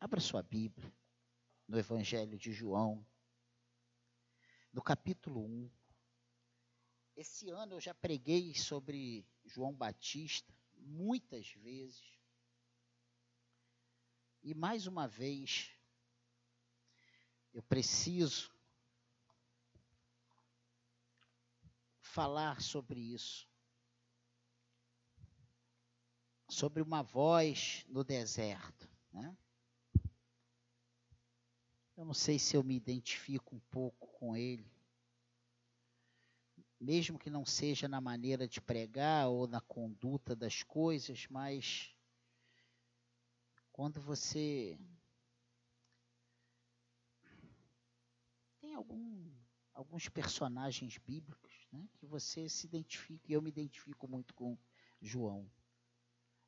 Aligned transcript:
Abra 0.00 0.20
sua 0.20 0.44
Bíblia 0.44 0.94
no 1.66 1.76
Evangelho 1.76 2.38
de 2.38 2.52
João, 2.52 3.04
no 4.72 4.80
capítulo 4.80 5.44
1. 5.44 5.70
Esse 7.16 7.50
ano 7.50 7.74
eu 7.74 7.80
já 7.80 7.92
preguei 7.92 8.54
sobre 8.54 9.26
João 9.44 9.74
Batista 9.74 10.54
muitas 10.76 11.50
vezes. 11.54 12.16
E 14.40 14.54
mais 14.54 14.86
uma 14.86 15.08
vez, 15.08 15.72
eu 17.52 17.62
preciso 17.64 18.56
falar 22.00 22.62
sobre 22.62 23.00
isso. 23.00 23.48
Sobre 26.48 26.82
uma 26.82 27.02
voz 27.02 27.84
no 27.88 28.04
deserto. 28.04 28.88
Né? 29.12 29.36
Eu 31.98 32.06
não 32.06 32.14
sei 32.14 32.38
se 32.38 32.56
eu 32.56 32.64
me 32.64 32.74
identifico 32.74 33.54
um 33.54 33.60
pouco 33.70 34.06
com 34.18 34.34
ele 34.34 34.66
mesmo 36.80 37.18
que 37.18 37.28
não 37.28 37.44
seja 37.44 37.88
na 37.88 38.00
maneira 38.00 38.46
de 38.46 38.60
pregar 38.60 39.28
ou 39.28 39.46
na 39.46 39.60
conduta 39.60 40.34
das 40.36 40.62
coisas, 40.62 41.26
mas 41.28 41.94
quando 43.72 44.00
você 44.00 44.78
tem 48.60 48.74
algum, 48.74 49.30
alguns 49.74 50.08
personagens 50.08 50.98
bíblicos 50.98 51.52
né, 51.72 51.88
que 51.94 52.06
você 52.06 52.48
se 52.48 52.66
identifica, 52.66 53.24
e 53.28 53.32
eu 53.32 53.42
me 53.42 53.50
identifico 53.50 54.06
muito 54.06 54.32
com 54.34 54.56
João. 55.00 55.50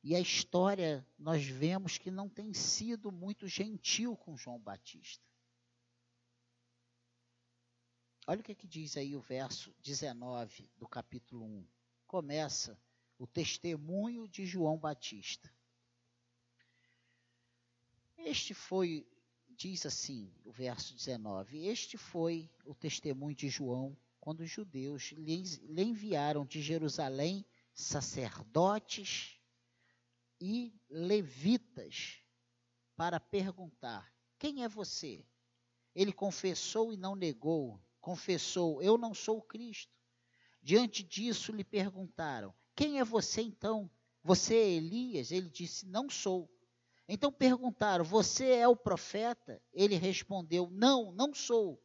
E 0.03 0.15
a 0.15 0.19
história 0.19 1.05
nós 1.19 1.45
vemos 1.45 1.97
que 1.97 2.09
não 2.09 2.27
tem 2.27 2.53
sido 2.53 3.11
muito 3.11 3.47
gentil 3.47 4.15
com 4.17 4.37
João 4.37 4.57
Batista. 4.57 5.30
Olha 8.27 8.39
o 8.39 8.43
que, 8.43 8.53
que 8.53 8.67
diz 8.67 8.97
aí 8.97 9.15
o 9.15 9.19
verso 9.19 9.73
19 9.81 10.69
do 10.77 10.87
capítulo 10.87 11.43
1. 11.43 11.67
Começa 12.05 12.79
o 13.17 13.25
testemunho 13.25 14.27
de 14.27 14.45
João 14.45 14.77
Batista. 14.77 15.51
Este 18.15 18.53
foi, 18.53 19.07
diz 19.49 19.87
assim, 19.87 20.31
o 20.45 20.51
verso 20.51 20.93
19: 20.93 21.65
Este 21.65 21.97
foi 21.97 22.47
o 22.63 22.75
testemunho 22.75 23.35
de 23.35 23.49
João 23.49 23.97
quando 24.19 24.41
os 24.41 24.49
judeus 24.51 25.11
lhe, 25.13 25.41
lhe 25.41 25.83
enviaram 25.83 26.45
de 26.45 26.61
Jerusalém 26.61 27.43
sacerdotes 27.73 29.35
e 30.39 30.71
levitas 30.87 32.19
para 32.95 33.19
perguntar: 33.19 34.13
Quem 34.37 34.63
é 34.63 34.69
você? 34.69 35.25
Ele 35.95 36.13
confessou 36.13 36.93
e 36.93 36.97
não 36.97 37.15
negou 37.15 37.81
confessou: 38.01 38.81
Eu 38.81 38.97
não 38.97 39.13
sou 39.13 39.37
o 39.37 39.41
Cristo. 39.41 39.95
Diante 40.61 41.03
disso 41.03 41.51
lhe 41.51 41.63
perguntaram: 41.63 42.53
Quem 42.75 42.99
é 42.99 43.05
você 43.05 43.41
então? 43.41 43.89
Você 44.23 44.55
é 44.55 44.69
Elias? 44.69 45.31
Ele 45.31 45.49
disse: 45.49 45.85
Não 45.85 46.09
sou. 46.09 46.49
Então 47.07 47.31
perguntaram: 47.31 48.03
Você 48.03 48.51
é 48.51 48.67
o 48.67 48.75
profeta? 48.75 49.61
Ele 49.71 49.95
respondeu: 49.95 50.69
Não, 50.71 51.11
não 51.11 51.33
sou. 51.33 51.81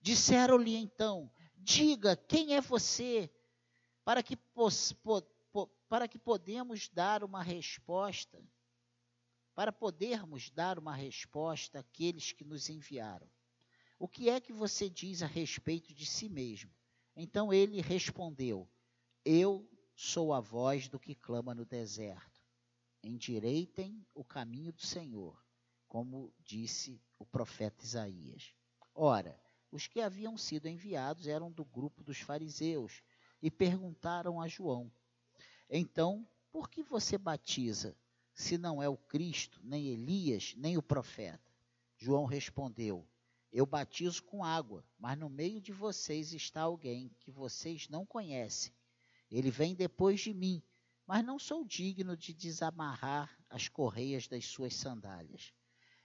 Disseram-lhe 0.00 0.76
então: 0.76 1.30
Diga 1.56 2.16
quem 2.16 2.54
é 2.54 2.60
você, 2.60 3.30
para 4.04 4.22
que, 4.22 4.36
para 5.88 6.06
que 6.06 6.18
podemos 6.18 6.88
dar 6.88 7.24
uma 7.24 7.42
resposta, 7.42 8.42
para 9.54 9.72
podermos 9.72 10.50
dar 10.50 10.78
uma 10.78 10.94
resposta 10.94 11.78
àqueles 11.78 12.32
que 12.32 12.44
nos 12.44 12.68
enviaram. 12.68 13.28
O 13.98 14.08
que 14.08 14.28
é 14.28 14.40
que 14.40 14.52
você 14.52 14.90
diz 14.90 15.22
a 15.22 15.26
respeito 15.26 15.94
de 15.94 16.04
si 16.04 16.28
mesmo? 16.28 16.70
Então 17.16 17.52
ele 17.52 17.80
respondeu: 17.80 18.68
Eu 19.24 19.68
sou 19.94 20.32
a 20.32 20.40
voz 20.40 20.88
do 20.88 20.98
que 20.98 21.14
clama 21.14 21.54
no 21.54 21.64
deserto. 21.64 22.42
Endireitem 23.02 24.04
o 24.14 24.24
caminho 24.24 24.72
do 24.72 24.82
Senhor, 24.82 25.40
como 25.86 26.32
disse 26.40 27.00
o 27.18 27.24
profeta 27.24 27.84
Isaías. 27.84 28.52
Ora, 28.94 29.40
os 29.70 29.86
que 29.86 30.00
haviam 30.00 30.36
sido 30.36 30.66
enviados 30.66 31.26
eram 31.26 31.50
do 31.50 31.64
grupo 31.64 32.02
dos 32.02 32.18
fariseus 32.18 33.02
e 33.40 33.50
perguntaram 33.50 34.40
a 34.40 34.48
João: 34.48 34.90
Então, 35.70 36.28
por 36.50 36.68
que 36.68 36.82
você 36.82 37.16
batiza, 37.16 37.96
se 38.34 38.58
não 38.58 38.82
é 38.82 38.88
o 38.88 38.96
Cristo, 38.96 39.60
nem 39.62 39.88
Elias, 39.88 40.54
nem 40.56 40.76
o 40.76 40.82
profeta? 40.82 41.52
João 41.96 42.24
respondeu: 42.24 43.06
eu 43.54 43.64
batizo 43.64 44.24
com 44.24 44.42
água, 44.42 44.84
mas 44.98 45.16
no 45.16 45.30
meio 45.30 45.60
de 45.60 45.72
vocês 45.72 46.32
está 46.32 46.62
alguém 46.62 47.14
que 47.20 47.30
vocês 47.30 47.88
não 47.88 48.04
conhecem. 48.04 48.74
Ele 49.30 49.48
vem 49.48 49.76
depois 49.76 50.20
de 50.20 50.34
mim, 50.34 50.60
mas 51.06 51.24
não 51.24 51.38
sou 51.38 51.64
digno 51.64 52.16
de 52.16 52.34
desamarrar 52.34 53.30
as 53.48 53.68
correias 53.68 54.26
das 54.26 54.44
suas 54.46 54.74
sandálias. 54.74 55.52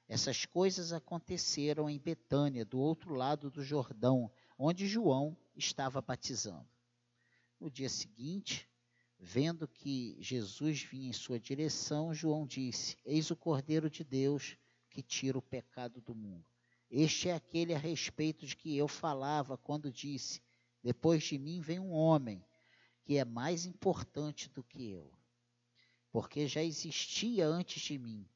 Essas 0.08 0.46
coisas 0.46 0.94
aconteceram 0.94 1.90
em 1.90 1.98
Betânia, 1.98 2.64
do 2.64 2.80
outro 2.80 3.16
lado 3.16 3.50
do 3.50 3.64
Jordão, 3.64 4.32
onde 4.56 4.88
João 4.88 5.36
estava 5.56 6.04
batizando. 6.04 6.70
No 7.60 7.72
dia 7.72 7.90
seguinte, 7.90 8.70
vendo 9.18 9.68
que 9.68 10.16
Jesus 10.20 10.84
vinha 10.84 11.10
em 11.10 11.14
sua 11.14 11.40
direção, 11.40 12.14
João 12.14 12.46
disse: 12.46 12.96
Eis 13.04 13.32
o 13.32 13.36
Cordeiro 13.36 13.90
de 13.90 14.04
Deus 14.04 14.56
que 14.88 15.02
tira 15.02 15.36
o 15.36 15.42
pecado 15.42 16.00
do 16.00 16.14
mundo. 16.14 16.46
Este 16.92 17.30
é 17.30 17.36
aquele 17.36 17.74
a 17.74 17.78
respeito 17.78 18.48
de 18.48 18.56
que 18.56 18.76
eu 18.76 18.88
falava 18.88 19.56
quando 19.58 19.92
disse: 19.92 20.42
Depois 20.82 21.24
de 21.24 21.38
mim 21.38 21.62
vem 21.62 21.80
um 21.80 21.92
homem 21.92 22.44
que 23.04 23.18
é 23.18 23.24
mais 23.24 23.66
importante 23.66 24.50
do 24.50 24.64
que 24.64 24.90
eu, 24.90 25.12
porque 26.12 26.48
já 26.48 26.64
existia 26.64 27.48
antes 27.48 27.82
de 27.82 27.98
mim. 27.98 28.28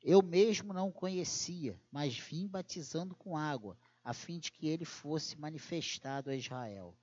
Eu 0.00 0.22
mesmo 0.22 0.72
não 0.72 0.88
o 0.88 0.92
conhecia, 0.92 1.80
mas 1.90 2.16
vim 2.16 2.46
batizando 2.46 3.16
com 3.16 3.36
água, 3.36 3.76
a 4.04 4.14
fim 4.14 4.38
de 4.38 4.52
que 4.52 4.68
ele 4.68 4.84
fosse 4.84 5.36
manifestado 5.36 6.30
a 6.30 6.36
Israel. 6.36 6.96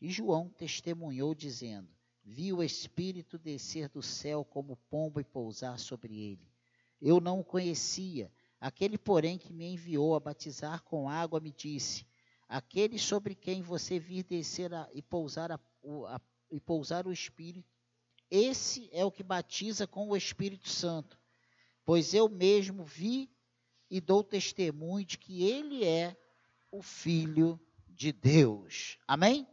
E 0.00 0.08
João 0.10 0.48
testemunhou, 0.48 1.34
dizendo: 1.34 1.88
Vi 2.22 2.52
o 2.52 2.62
Espírito 2.62 3.36
descer 3.36 3.88
do 3.88 4.00
céu 4.00 4.44
como 4.44 4.76
pombo 4.88 5.20
e 5.20 5.24
pousar 5.24 5.80
sobre 5.80 6.16
ele. 6.16 6.48
Eu 7.00 7.20
não 7.20 7.40
o 7.40 7.44
conhecia 7.44 8.30
Aquele, 8.60 8.96
porém, 8.96 9.38
que 9.38 9.52
me 9.52 9.66
enviou 9.66 10.14
a 10.14 10.20
batizar 10.20 10.82
com 10.82 11.08
água, 11.08 11.40
me 11.40 11.52
disse: 11.52 12.06
Aquele 12.48 12.98
sobre 12.98 13.34
quem 13.34 13.60
você 13.60 13.98
vir 13.98 14.24
descer 14.24 14.72
a, 14.72 14.88
e, 14.92 15.02
pousar 15.02 15.52
a, 15.52 15.60
a, 16.08 16.20
e 16.50 16.60
pousar 16.60 17.06
o 17.06 17.12
Espírito, 17.12 17.68
esse 18.30 18.88
é 18.92 19.04
o 19.04 19.10
que 19.10 19.22
batiza 19.22 19.86
com 19.86 20.08
o 20.08 20.16
Espírito 20.16 20.68
Santo. 20.68 21.18
Pois 21.84 22.14
eu 22.14 22.28
mesmo 22.28 22.84
vi 22.84 23.30
e 23.90 24.00
dou 24.00 24.24
testemunho 24.24 25.04
de 25.04 25.18
que 25.18 25.44
ele 25.44 25.84
é 25.84 26.16
o 26.72 26.82
Filho 26.82 27.60
de 27.86 28.12
Deus. 28.12 28.98
Amém? 29.06 29.46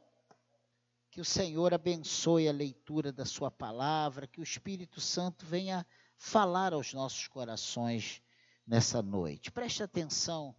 Que 1.11 1.21
o 1.21 1.25
Senhor 1.25 1.73
abençoe 1.73 2.47
a 2.47 2.51
leitura 2.51 3.11
da 3.11 3.25
Sua 3.25 3.51
palavra, 3.51 4.25
que 4.25 4.39
o 4.39 4.43
Espírito 4.43 4.99
Santo 4.99 5.45
venha 5.45 5.85
falar 6.17 6.73
aos 6.73 6.93
nossos 6.93 7.27
corações 7.27 8.21
nessa 8.65 9.01
noite. 9.01 9.51
Preste 9.51 9.83
atenção, 9.83 10.55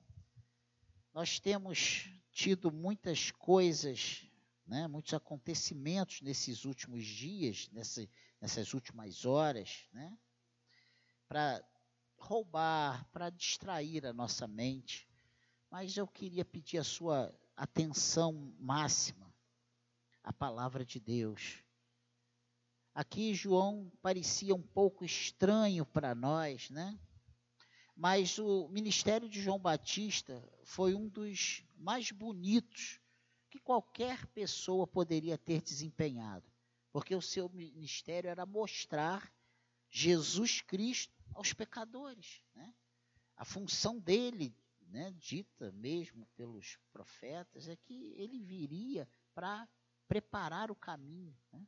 nós 1.12 1.38
temos 1.38 2.10
tido 2.30 2.70
muitas 2.70 3.30
coisas, 3.30 4.26
né, 4.66 4.86
muitos 4.88 5.14
acontecimentos 5.14 6.20
nesses 6.20 6.64
últimos 6.64 7.04
dias, 7.04 7.68
nessa, 7.72 8.08
nessas 8.40 8.74
últimas 8.74 9.24
horas, 9.24 9.88
né, 9.92 10.16
para 11.28 11.64
roubar, 12.16 13.04
para 13.12 13.30
distrair 13.30 14.06
a 14.06 14.12
nossa 14.12 14.46
mente. 14.46 15.08
Mas 15.70 15.96
eu 15.96 16.06
queria 16.06 16.44
pedir 16.44 16.78
a 16.78 16.84
sua 16.84 17.34
atenção 17.56 18.54
máxima 18.58 19.32
à 20.22 20.32
palavra 20.32 20.84
de 20.84 20.98
Deus. 20.98 21.62
Aqui 22.94 23.34
João 23.34 23.90
parecia 24.00 24.54
um 24.54 24.62
pouco 24.62 25.04
estranho 25.04 25.84
para 25.84 26.14
nós, 26.14 26.70
né? 26.70 26.98
Mas 27.96 28.38
o 28.38 28.68
ministério 28.68 29.28
de 29.28 29.40
João 29.40 29.58
Batista 29.58 30.42
foi 30.64 30.94
um 30.94 31.08
dos 31.08 31.64
mais 31.76 32.10
bonitos 32.10 33.00
que 33.48 33.58
qualquer 33.58 34.26
pessoa 34.26 34.86
poderia 34.86 35.38
ter 35.38 35.62
desempenhado, 35.62 36.50
porque 36.90 37.14
o 37.14 37.22
seu 37.22 37.48
ministério 37.48 38.28
era 38.28 38.44
mostrar 38.44 39.32
Jesus 39.88 40.60
Cristo 40.60 41.14
aos 41.32 41.52
pecadores. 41.52 42.42
Né? 42.52 42.74
A 43.36 43.44
função 43.44 44.00
dele, 44.00 44.56
né, 44.88 45.12
dita 45.12 45.70
mesmo 45.70 46.26
pelos 46.34 46.76
profetas, 46.92 47.68
é 47.68 47.76
que 47.76 48.12
ele 48.16 48.40
viria 48.40 49.08
para 49.32 49.68
preparar 50.08 50.68
o 50.68 50.76
caminho. 50.76 51.36
Né? 51.52 51.64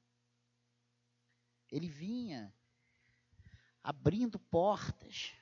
Ele 1.71 1.89
vinha 1.89 2.53
abrindo 3.81 4.41
portas 4.41 5.33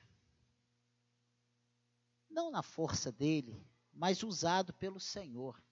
não 2.35 2.51
na 2.51 2.61
força 2.61 3.13
dele, 3.13 3.65
mas 3.93 4.21
usado 4.21 4.73
pelo 4.73 4.99
Senhor. 4.99 5.63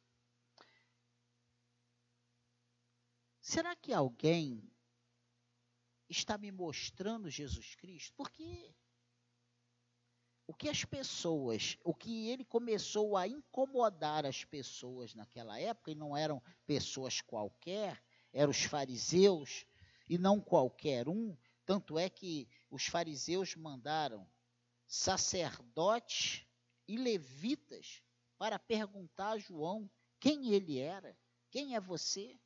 Será 3.42 3.76
que 3.76 3.92
alguém 3.92 4.72
está 6.10 6.38
me 6.38 6.50
mostrando 6.50 7.30
Jesus 7.30 7.76
Cristo? 7.76 8.14
Porque 8.16 8.74
o 10.48 10.54
que 10.54 10.70
as 10.70 10.86
pessoas, 10.86 11.78
o 11.84 11.94
que 11.94 12.30
ele 12.30 12.46
começou 12.46 13.18
a 13.18 13.28
incomodar 13.28 14.26
as 14.26 14.46
pessoas 14.46 15.14
naquela 15.14 15.60
época, 15.60 15.92
e 15.92 15.96
não 15.96 16.16
eram 16.16 16.42
pessoas 16.66 17.20
qualquer, 17.20 18.02
eram 18.32 18.52
os 18.52 18.64
fariseus, 18.64 19.66
e 20.08 20.18
não 20.18 20.40
qualquer 20.40 21.10
um, 21.10 21.38
tanto 21.66 22.00
é 22.00 22.10
que 22.10 22.48
os 22.72 22.86
fariseus 22.86 23.54
mandaram 23.56 24.26
sacerdotes 24.88 26.43
e 26.88 26.98
levitas 26.98 28.04
para 28.38 28.60
perguntar 28.60 29.32
a 29.32 29.38
João 29.38 29.90
quem 30.20 30.54
ele 30.54 30.78
era, 30.78 31.18
quem 31.52 31.76
é 31.76 31.80
você? 31.80 32.40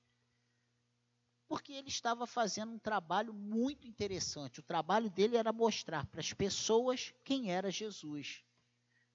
Porque 1.47 1.71
ele 1.71 1.87
estava 1.87 2.27
fazendo 2.27 2.73
um 2.73 2.79
trabalho 2.79 3.33
muito 3.33 3.87
interessante. 3.87 4.59
O 4.59 4.63
trabalho 4.63 5.09
dele 5.09 5.37
era 5.37 5.53
mostrar 5.53 6.05
para 6.07 6.19
as 6.19 6.33
pessoas 6.33 7.13
quem 7.23 7.51
era 7.51 7.71
Jesus. 7.71 8.43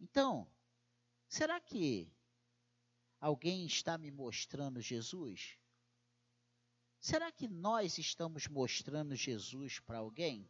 Então, 0.01 0.51
será 1.29 1.61
que 1.61 2.11
alguém 3.21 3.67
está 3.67 3.99
me 3.99 4.11
mostrando 4.11 4.81
Jesus? 4.81 5.59
Será 7.01 7.33
que 7.33 7.49
nós 7.49 7.99
estamos 7.99 8.47
mostrando 8.47 9.15
Jesus 9.17 9.81
para 9.81 9.99
alguém? 9.99 10.49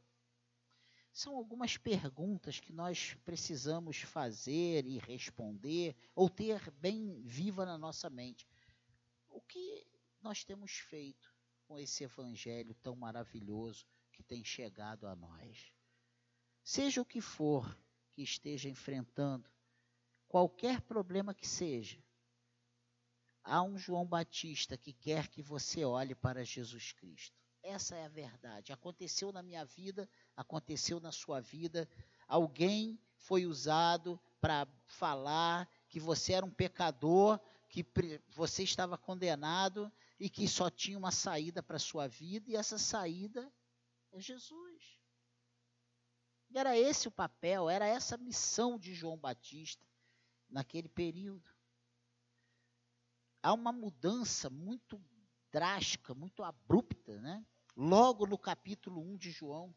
São 1.12 1.36
algumas 1.36 1.76
perguntas 1.76 2.58
que 2.58 2.72
nós 2.72 3.14
precisamos 3.22 3.98
fazer 3.98 4.86
e 4.86 4.98
responder, 4.98 5.94
ou 6.14 6.30
ter 6.30 6.70
bem 6.70 7.20
viva 7.22 7.66
na 7.66 7.76
nossa 7.76 8.08
mente. 8.08 8.48
O 9.28 9.40
que 9.40 9.86
nós 10.22 10.42
temos 10.42 10.72
feito 10.72 11.30
com 11.66 11.78
esse 11.78 12.04
evangelho 12.04 12.74
tão 12.76 12.96
maravilhoso 12.96 13.86
que 14.10 14.22
tem 14.22 14.42
chegado 14.42 15.06
a 15.06 15.14
nós? 15.14 15.72
Seja 16.64 17.02
o 17.02 17.06
que 17.06 17.20
for 17.20 17.78
que 18.12 18.22
esteja 18.22 18.68
enfrentando, 18.68 19.50
qualquer 20.28 20.80
problema 20.80 21.34
que 21.34 21.46
seja, 21.46 22.02
há 23.42 23.62
um 23.62 23.76
João 23.76 24.06
Batista 24.06 24.78
que 24.78 24.92
quer 24.92 25.28
que 25.28 25.42
você 25.42 25.84
olhe 25.84 26.14
para 26.14 26.44
Jesus 26.44 26.92
Cristo. 26.92 27.41
Essa 27.62 27.94
é 27.96 28.04
a 28.04 28.08
verdade. 28.08 28.72
Aconteceu 28.72 29.32
na 29.32 29.42
minha 29.42 29.64
vida, 29.64 30.08
aconteceu 30.36 30.98
na 30.98 31.12
sua 31.12 31.40
vida. 31.40 31.88
Alguém 32.26 33.00
foi 33.16 33.46
usado 33.46 34.20
para 34.40 34.66
falar 34.86 35.68
que 35.88 36.00
você 36.00 36.32
era 36.32 36.44
um 36.44 36.50
pecador, 36.50 37.38
que 37.68 37.86
você 38.28 38.64
estava 38.64 38.98
condenado 38.98 39.90
e 40.18 40.28
que 40.28 40.46
só 40.48 40.68
tinha 40.68 40.98
uma 40.98 41.12
saída 41.12 41.62
para 41.62 41.76
a 41.76 41.80
sua 41.80 42.06
vida, 42.06 42.50
e 42.50 42.56
essa 42.56 42.78
saída 42.78 43.50
é 44.12 44.20
Jesus. 44.20 44.98
E 46.50 46.58
era 46.58 46.76
esse 46.76 47.08
o 47.08 47.10
papel, 47.10 47.70
era 47.70 47.86
essa 47.86 48.16
a 48.16 48.18
missão 48.18 48.78
de 48.78 48.92
João 48.92 49.16
Batista 49.16 49.86
naquele 50.50 50.88
período. 50.88 51.50
Há 53.42 53.52
uma 53.52 53.72
mudança 53.72 54.50
muito 54.50 55.02
drástica, 55.50 56.14
muito 56.14 56.42
abrupta, 56.42 57.20
né? 57.20 57.44
Logo 57.76 58.26
no 58.26 58.38
capítulo 58.38 59.00
1 59.00 59.16
de 59.16 59.30
João. 59.30 59.74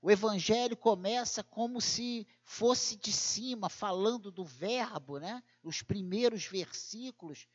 O 0.00 0.10
evangelho 0.10 0.76
começa 0.76 1.42
como 1.42 1.80
se 1.80 2.26
fosse 2.44 2.96
de 2.96 3.12
cima, 3.12 3.68
falando 3.68 4.30
do 4.30 4.44
verbo, 4.44 5.18
né? 5.18 5.42
Os 5.62 5.82
primeiros 5.82 6.46
versículos 6.46 7.48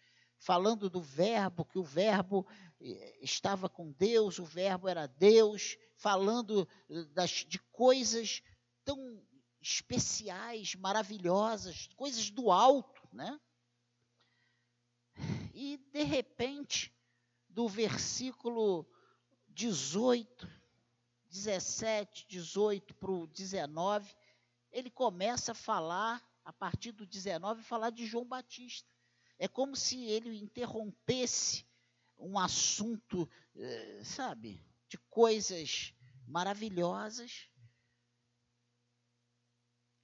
falando 0.44 0.90
do 0.90 1.00
verbo, 1.00 1.64
que 1.64 1.80
o 1.80 1.84
verbo 1.84 2.46
eh, 2.82 3.18
estava 3.22 3.70
com 3.70 3.94
Deus, 3.94 4.40
o 4.40 4.44
verbo 4.44 4.90
era 4.90 5.08
Deus, 5.08 5.78
falando 5.96 6.68
eh, 6.90 7.06
das, 7.14 7.46
de 7.48 7.58
coisas 7.72 8.44
tão 8.84 9.24
especiais, 9.62 10.76
maravilhosas, 10.76 11.88
coisas 11.96 12.30
do 12.30 12.52
alto, 12.52 13.08
né? 13.14 13.40
E 15.54 15.78
de 15.94 16.04
repente, 16.04 16.94
do 17.48 17.70
versículo 17.70 18.86
18, 19.54 20.50
17, 21.30 22.26
18 22.28 22.94
para 22.96 23.12
o 23.12 23.28
19, 23.28 24.14
ele 24.72 24.90
começa 24.90 25.52
a 25.52 25.56
falar, 25.56 26.22
a 26.44 26.52
partir 26.52 26.92
do 26.92 27.06
19, 27.06 27.64
falar 27.64 27.90
de 27.92 28.06
João 28.06 28.26
Batista. 28.26 28.90
É 29.38 29.48
como 29.48 29.76
se 29.76 30.04
ele 30.06 30.38
interrompesse 30.38 31.66
um 32.18 32.40
assunto, 32.40 33.30
eh, 33.56 34.02
sabe, 34.04 34.66
de 34.88 34.98
coisas 35.10 35.94
maravilhosas, 36.28 37.50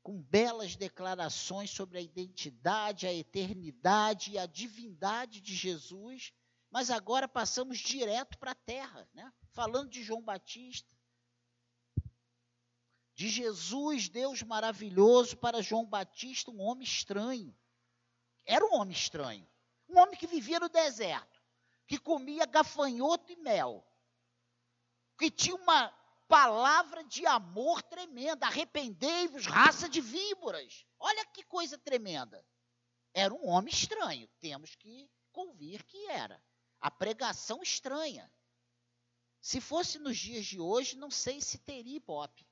com 0.01 0.22
belas 0.22 0.75
declarações 0.75 1.69
sobre 1.69 2.00
a 2.00 2.01
identidade, 2.01 3.06
a 3.06 3.13
eternidade 3.13 4.31
e 4.31 4.38
a 4.38 4.46
divindade 4.46 5.42
de 5.42 5.56
Jesus, 5.56 6.34
mas 6.71 6.92
agora 6.92 7.27
passamos 7.27 7.80
direto 7.80 8.38
para 8.38 8.51
a 8.51 8.56
terra, 8.56 9.10
né? 9.13 9.31
falando 9.51 9.89
de 9.89 10.04
João 10.04 10.21
Batista, 10.21 10.89
de 13.19 13.27
Jesus, 13.27 14.07
Deus 14.07 14.42
maravilhoso, 14.44 15.36
para 15.36 15.62
João 15.62 15.86
Batista, 15.86 16.51
um 16.51 16.62
homem 16.62 16.86
estranho. 16.86 17.54
Era 18.45 18.66
um 18.66 18.75
homem 18.75 18.95
estranho. 18.95 19.45
Um 19.89 20.00
homem 20.00 20.18
que 20.18 20.25
vivia 20.25 20.60
no 20.60 20.69
deserto, 20.69 21.44
que 21.86 21.98
comia 21.98 22.45
gafanhoto 22.45 23.31
e 23.31 23.36
mel, 23.36 23.86
que 25.18 25.30
tinha 25.30 25.56
uma 25.56 25.89
palavra 26.30 27.04
de 27.04 27.25
amor 27.25 27.81
tremenda. 27.83 28.45
Arrependei-vos, 28.45 29.48
raça 29.48 29.89
de 29.89 30.00
víboras. 30.00 30.86
Olha 30.98 31.25
que 31.25 31.44
coisa 31.44 31.77
tremenda. 31.77 32.45
Era 33.13 33.33
um 33.33 33.50
homem 33.50 33.74
estranho, 33.74 34.30
temos 34.39 34.75
que 34.75 35.12
convir 35.33 35.83
que 35.83 36.06
era. 36.07 36.42
A 36.79 36.89
pregação 36.89 37.61
estranha. 37.61 38.31
Se 39.41 39.61
fosse 39.61 39.99
nos 39.99 40.17
dias 40.17 40.45
de 40.45 40.59
hoje, 40.59 40.97
não 40.97 41.09
sei 41.09 41.41
se 41.41 41.57
teria 41.57 41.95
ibope. 41.95 42.45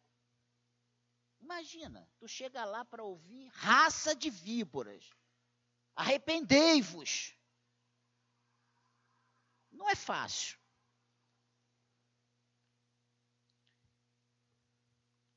Imagina, 1.40 2.10
tu 2.18 2.28
chega 2.28 2.66
lá 2.66 2.84
para 2.84 3.04
ouvir 3.04 3.48
raça 3.54 4.16
de 4.16 4.30
víboras. 4.30 5.10
Arrependei-vos. 5.96 7.34
Não 9.72 9.90
é 9.90 9.96
fácil. 9.96 10.58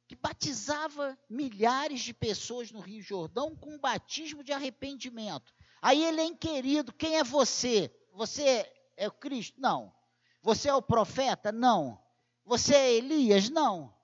Que 0.08 0.16
batizava 0.16 1.18
milhares 1.28 2.00
de 2.00 2.12
pessoas 2.12 2.72
no 2.72 2.80
Rio 2.80 3.02
Jordão 3.02 3.54
com 3.54 3.74
um 3.74 3.78
batismo 3.78 4.42
de 4.42 4.52
arrependimento. 4.52 5.54
Aí 5.80 6.02
ele 6.04 6.20
é 6.20 6.24
inquirido: 6.24 6.92
quem 6.92 7.16
é 7.16 7.24
você? 7.24 7.94
Você 8.12 8.66
é 9.00 9.08
o 9.08 9.12
Cristo? 9.12 9.58
Não. 9.58 9.94
Você 10.42 10.68
é 10.68 10.74
o 10.74 10.82
profeta? 10.82 11.50
Não. 11.50 11.98
Você 12.44 12.74
é 12.74 12.92
Elias? 12.92 13.48
Não. 13.48 13.94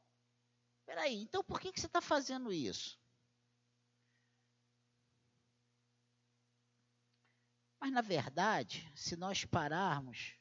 Peraí, 0.87 1.21
então 1.21 1.45
por 1.45 1.61
que, 1.61 1.71
que 1.71 1.79
você 1.79 1.87
está 1.87 2.01
fazendo 2.01 2.51
isso? 2.51 2.99
Mas, 7.79 7.93
na 7.93 8.01
verdade, 8.01 8.91
se 8.97 9.17
nós 9.17 9.45
pararmos 9.45 10.35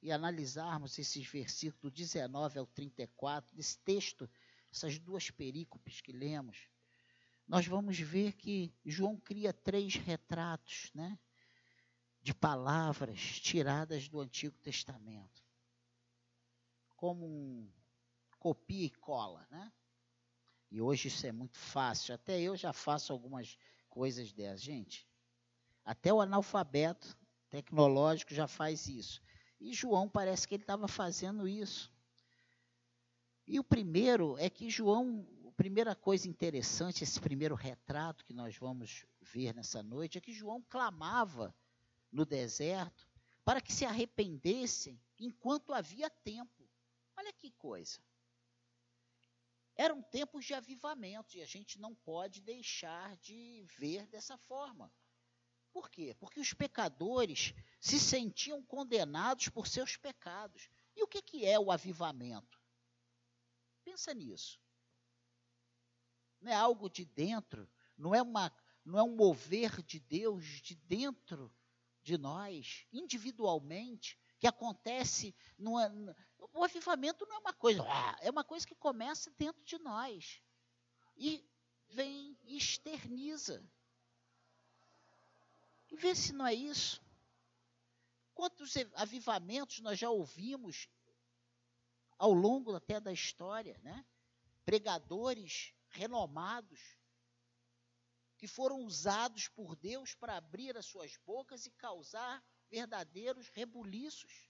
e 0.00 0.12
analisarmos 0.12 0.96
esses 0.96 1.26
versículos 1.26 1.82
do 1.82 1.90
19 1.90 2.60
ao 2.60 2.66
34, 2.68 3.54
desse 3.56 3.78
texto, 3.80 4.30
essas 4.72 4.96
duas 4.96 5.28
perícopes 5.28 6.00
que 6.00 6.12
lemos, 6.12 6.68
nós 7.48 7.66
vamos 7.66 7.98
ver 7.98 8.34
que 8.34 8.72
João 8.86 9.18
cria 9.18 9.52
três 9.52 9.96
retratos, 9.96 10.92
né? 10.94 11.18
De 12.28 12.34
palavras 12.34 13.40
tiradas 13.40 14.06
do 14.06 14.20
Antigo 14.20 14.58
Testamento, 14.58 15.42
como 16.94 17.24
um 17.24 17.66
copia 18.38 18.84
e 18.84 18.90
cola, 18.90 19.46
né? 19.50 19.72
E 20.70 20.78
hoje 20.78 21.08
isso 21.08 21.26
é 21.26 21.32
muito 21.32 21.56
fácil, 21.56 22.14
até 22.14 22.38
eu 22.38 22.54
já 22.54 22.70
faço 22.70 23.14
algumas 23.14 23.56
coisas 23.88 24.30
dessas, 24.30 24.60
gente. 24.60 25.08
Até 25.82 26.12
o 26.12 26.20
analfabeto 26.20 27.16
tecnológico 27.48 28.34
já 28.34 28.46
faz 28.46 28.86
isso. 28.88 29.22
E 29.58 29.72
João 29.72 30.06
parece 30.06 30.46
que 30.46 30.54
ele 30.54 30.62
estava 30.62 30.86
fazendo 30.86 31.48
isso. 31.48 31.90
E 33.46 33.58
o 33.58 33.64
primeiro 33.64 34.36
é 34.36 34.50
que 34.50 34.68
João, 34.68 35.26
a 35.48 35.52
primeira 35.52 35.94
coisa 35.94 36.28
interessante, 36.28 37.04
esse 37.04 37.18
primeiro 37.18 37.54
retrato 37.54 38.22
que 38.26 38.34
nós 38.34 38.54
vamos 38.58 39.06
ver 39.18 39.54
nessa 39.54 39.82
noite, 39.82 40.18
é 40.18 40.20
que 40.20 40.30
João 40.30 40.60
clamava 40.68 41.54
no 42.10 42.24
deserto 42.24 43.08
para 43.44 43.60
que 43.60 43.72
se 43.72 43.84
arrependessem 43.84 45.00
enquanto 45.18 45.72
havia 45.72 46.10
tempo. 46.10 46.68
Olha 47.16 47.32
que 47.32 47.50
coisa. 47.52 48.00
Eram 49.74 50.02
tempos 50.02 50.44
de 50.44 50.54
avivamento 50.54 51.36
e 51.36 51.40
a 51.40 51.46
gente 51.46 51.80
não 51.80 51.94
pode 51.94 52.40
deixar 52.40 53.16
de 53.16 53.64
ver 53.78 54.06
dessa 54.08 54.36
forma. 54.36 54.92
Por 55.72 55.88
quê? 55.88 56.14
Porque 56.18 56.40
os 56.40 56.52
pecadores 56.52 57.54
se 57.80 58.00
sentiam 58.00 58.62
condenados 58.62 59.48
por 59.48 59.66
seus 59.66 59.96
pecados. 59.96 60.68
E 60.96 61.02
o 61.02 61.06
que, 61.06 61.22
que 61.22 61.46
é 61.46 61.58
o 61.58 61.70
avivamento? 61.70 62.60
Pensa 63.84 64.12
nisso. 64.12 64.60
Não 66.40 66.50
é 66.50 66.54
algo 66.54 66.90
de 66.90 67.04
dentro, 67.04 67.68
não 67.96 68.14
é, 68.14 68.22
uma, 68.22 68.52
não 68.84 68.98
é 68.98 69.02
um 69.02 69.14
mover 69.14 69.82
de 69.82 69.98
Deus 69.98 70.44
de 70.60 70.74
dentro 70.74 71.52
de 72.08 72.16
nós, 72.16 72.86
individualmente, 72.90 74.18
que 74.38 74.46
acontece. 74.46 75.36
No, 75.58 75.74
o 76.54 76.64
avivamento 76.64 77.26
não 77.26 77.36
é 77.36 77.38
uma 77.38 77.52
coisa, 77.52 77.84
é 78.22 78.30
uma 78.30 78.42
coisa 78.42 78.66
que 78.66 78.74
começa 78.74 79.30
dentro 79.36 79.62
de 79.62 79.78
nós 79.78 80.40
e 81.18 81.46
vem 81.90 82.38
e 82.44 82.56
externiza. 82.56 83.62
E 85.90 85.96
vê 85.96 86.14
se 86.14 86.32
não 86.32 86.46
é 86.46 86.54
isso. 86.54 87.02
Quantos 88.32 88.72
avivamentos 88.94 89.80
nós 89.80 89.98
já 89.98 90.08
ouvimos 90.08 90.88
ao 92.16 92.32
longo 92.32 92.74
até 92.74 92.98
da 92.98 93.12
história, 93.12 93.78
né? 93.82 94.06
Pregadores 94.64 95.74
renomados 95.90 96.97
que 98.38 98.46
foram 98.46 98.80
usados 98.84 99.48
por 99.48 99.74
Deus 99.74 100.14
para 100.14 100.36
abrir 100.36 100.76
as 100.76 100.86
suas 100.86 101.16
bocas 101.26 101.66
e 101.66 101.70
causar 101.72 102.42
verdadeiros 102.70 103.48
rebuliços. 103.48 104.48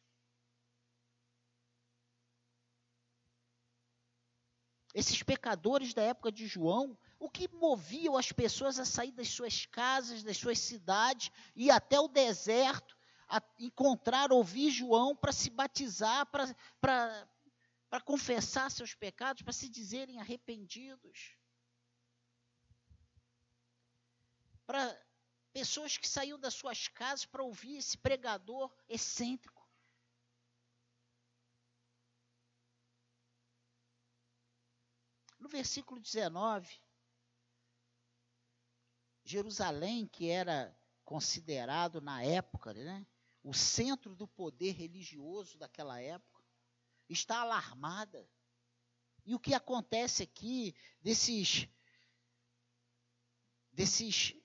Esses 4.95 5.23
pecadores 5.23 5.95
da 5.95 6.03
época 6.03 6.31
de 6.31 6.47
João, 6.47 6.99
o 7.19 7.31
que 7.31 7.49
moviam 7.49 8.17
as 8.17 8.31
pessoas 8.31 8.79
a 8.79 8.85
sair 8.85 9.13
das 9.13 9.29
suas 9.29 9.65
casas, 9.65 10.23
das 10.23 10.37
suas 10.37 10.59
cidades, 10.59 11.31
e 11.57 11.71
até 11.71 11.99
o 11.99 12.09
deserto, 12.09 12.97
a 13.29 13.43
encontrar, 13.59 14.33
ouvir 14.33 14.71
João 14.71 15.15
para 15.17 15.33
se 15.33 15.51
batizar, 15.51 16.27
para 16.27 18.01
confessar 18.05 18.71
seus 18.71 18.95
pecados, 18.95 19.43
para 19.43 19.53
se 19.53 19.69
dizerem 19.69 20.21
arrependidos. 20.21 21.39
Para 24.69 25.03
pessoas 25.51 25.97
que 25.97 26.07
saíam 26.07 26.39
das 26.39 26.53
suas 26.53 26.89
casas 26.89 27.25
para 27.25 27.43
ouvir 27.43 27.79
esse 27.79 27.97
pregador 27.97 28.71
excêntrico. 28.87 29.67
No 35.39 35.49
versículo 35.49 35.99
19, 35.99 36.83
Jerusalém, 39.25 40.07
que 40.07 40.29
era 40.29 40.79
considerado 41.03 42.03
na 42.03 42.23
época, 42.23 42.75
né, 42.75 43.07
o 43.43 43.55
centro 43.55 44.15
do 44.15 44.29
poder 44.29 44.73
religioso 44.73 45.57
daquela 45.57 45.99
época, 45.99 46.45
está 47.09 47.41
alarmada. 47.41 48.31
E 49.25 49.35
o 49.35 49.41
que 49.41 49.55
acontece 49.55 50.23
aqui 50.23 50.77
desses 51.01 51.67
desses 53.73 54.38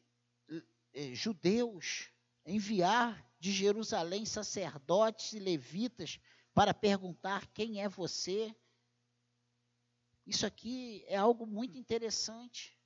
judeus 1.13 2.09
enviar 2.45 3.25
de 3.39 3.51
Jerusalém 3.51 4.25
sacerdotes 4.25 5.33
e 5.33 5.39
levitas 5.39 6.19
para 6.53 6.73
perguntar 6.73 7.47
quem 7.47 7.81
é 7.81 7.89
você. 7.89 8.55
Isso 10.25 10.45
aqui 10.45 11.03
é 11.07 11.17
algo 11.17 11.45
muito 11.45 11.77
interessante. 11.77 12.77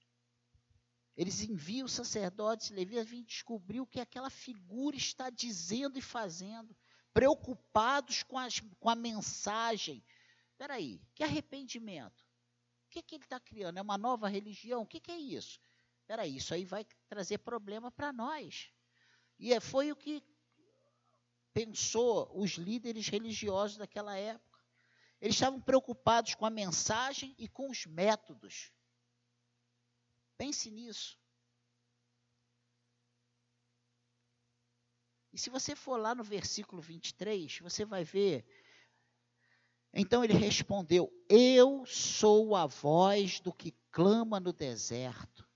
Eles 1.15 1.41
enviam 1.41 1.87
sacerdotes 1.87 2.69
e 2.69 2.73
levitas 2.73 3.07
vir 3.07 3.23
descobrir 3.23 3.81
o 3.81 3.87
que 3.87 3.99
aquela 3.99 4.29
figura 4.29 4.95
está 4.95 5.29
dizendo 5.29 5.97
e 5.97 6.01
fazendo, 6.01 6.75
preocupados 7.13 8.23
com, 8.23 8.37
as, 8.37 8.59
com 8.79 8.89
a 8.89 8.95
mensagem. 8.95 10.03
Espera 10.51 10.75
aí, 10.75 11.01
que 11.13 11.23
arrependimento? 11.23 12.21
O 12.85 12.89
que, 12.89 13.01
que 13.01 13.15
ele 13.15 13.23
está 13.23 13.39
criando? 13.39 13.77
É 13.77 13.81
uma 13.81 13.97
nova 13.97 14.27
religião? 14.27 14.83
O 14.83 14.87
que, 14.87 14.99
que 14.99 15.11
é 15.11 15.17
isso? 15.17 15.59
Espera 16.07 16.21
aí, 16.21 16.37
isso 16.37 16.53
aí 16.53 16.63
vai 16.63 16.85
trazer 17.09 17.39
problema 17.39 17.91
para 17.91 18.13
nós. 18.13 18.71
E 19.37 19.53
é, 19.53 19.59
foi 19.59 19.91
o 19.91 19.95
que 19.95 20.23
pensou 21.53 22.31
os 22.33 22.51
líderes 22.51 23.09
religiosos 23.09 23.75
daquela 23.75 24.15
época. 24.15 24.57
Eles 25.19 25.35
estavam 25.35 25.59
preocupados 25.59 26.33
com 26.33 26.45
a 26.45 26.49
mensagem 26.49 27.35
e 27.37 27.49
com 27.49 27.69
os 27.69 27.85
métodos. 27.85 28.71
Pense 30.37 30.71
nisso. 30.71 31.19
E 35.33 35.37
se 35.37 35.49
você 35.49 35.75
for 35.75 35.97
lá 35.99 36.15
no 36.15 36.23
versículo 36.23 36.81
23, 36.81 37.59
você 37.59 37.83
vai 37.83 38.05
ver. 38.05 38.47
Então 39.93 40.23
ele 40.23 40.35
respondeu: 40.35 41.11
Eu 41.27 41.85
sou 41.85 42.55
a 42.55 42.65
voz 42.65 43.41
do 43.41 43.51
que 43.51 43.75
clama 43.91 44.39
no 44.39 44.53
deserto. 44.53 45.46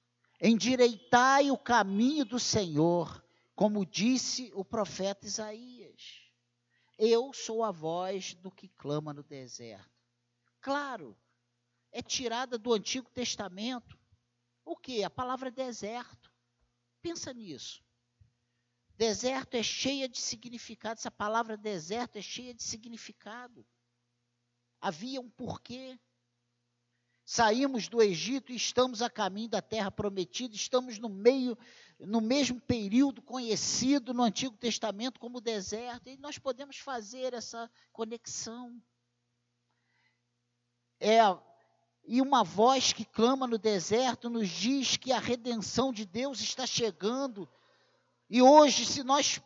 Endireitai 0.41 1.51
o 1.51 1.57
caminho 1.57 2.25
do 2.25 2.39
Senhor, 2.39 3.23
como 3.55 3.85
disse 3.85 4.51
o 4.55 4.65
profeta 4.65 5.27
Isaías. 5.27 6.19
Eu 6.97 7.31
sou 7.31 7.63
a 7.63 7.69
voz 7.69 8.33
do 8.33 8.49
que 8.49 8.67
clama 8.67 9.13
no 9.13 9.21
deserto. 9.21 9.91
Claro, 10.59 11.15
é 11.91 12.01
tirada 12.01 12.57
do 12.57 12.73
Antigo 12.73 13.07
Testamento. 13.11 13.99
O 14.65 14.75
que? 14.75 15.03
A 15.03 15.09
palavra 15.11 15.51
deserto. 15.51 16.33
Pensa 17.01 17.31
nisso. 17.33 17.83
Deserto 18.97 19.55
é 19.55 19.63
cheia 19.63 20.07
de 20.07 20.19
significado. 20.19 20.99
Essa 20.99 21.11
palavra 21.11 21.57
deserto 21.57 22.17
é 22.17 22.21
cheia 22.21 22.53
de 22.53 22.63
significado. 22.63 23.65
Havia 24.79 25.21
um 25.21 25.29
porquê. 25.29 25.99
Saímos 27.25 27.87
do 27.87 28.01
Egito 28.01 28.51
e 28.51 28.55
estamos 28.55 29.01
a 29.01 29.09
caminho 29.09 29.49
da 29.49 29.61
terra 29.61 29.91
prometida, 29.91 30.55
estamos 30.55 30.97
no 30.97 31.07
meio, 31.07 31.57
no 31.99 32.19
mesmo 32.19 32.59
período 32.59 33.21
conhecido 33.21 34.13
no 34.13 34.23
Antigo 34.23 34.57
Testamento 34.57 35.19
como 35.19 35.39
deserto, 35.39 36.09
e 36.09 36.17
nós 36.17 36.37
podemos 36.37 36.77
fazer 36.77 37.33
essa 37.33 37.69
conexão. 37.91 38.81
É, 40.99 41.19
e 42.03 42.21
uma 42.21 42.43
voz 42.43 42.93
que 42.93 43.05
clama 43.05 43.47
no 43.47 43.57
deserto 43.57 44.29
nos 44.29 44.49
diz 44.49 44.97
que 44.97 45.11
a 45.11 45.19
redenção 45.19 45.93
de 45.93 46.05
Deus 46.05 46.41
está 46.41 46.65
chegando. 46.65 47.47
E 48.29 48.41
hoje, 48.41 48.85
se 48.85 49.03
nós 49.03 49.39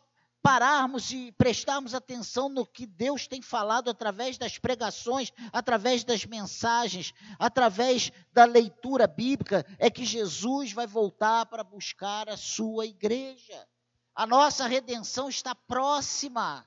pararmos 0.46 1.10
e 1.10 1.32
prestarmos 1.32 1.92
atenção 1.92 2.48
no 2.48 2.64
que 2.64 2.86
Deus 2.86 3.26
tem 3.26 3.42
falado 3.42 3.90
através 3.90 4.38
das 4.38 4.58
pregações, 4.58 5.32
através 5.52 6.04
das 6.04 6.24
mensagens, 6.24 7.12
através 7.36 8.12
da 8.32 8.44
leitura 8.44 9.08
bíblica, 9.08 9.66
é 9.76 9.90
que 9.90 10.04
Jesus 10.04 10.72
vai 10.72 10.86
voltar 10.86 11.46
para 11.46 11.64
buscar 11.64 12.28
a 12.28 12.36
sua 12.36 12.86
igreja. 12.86 13.66
A 14.14 14.24
nossa 14.24 14.68
redenção 14.68 15.28
está 15.28 15.52
próxima. 15.52 16.64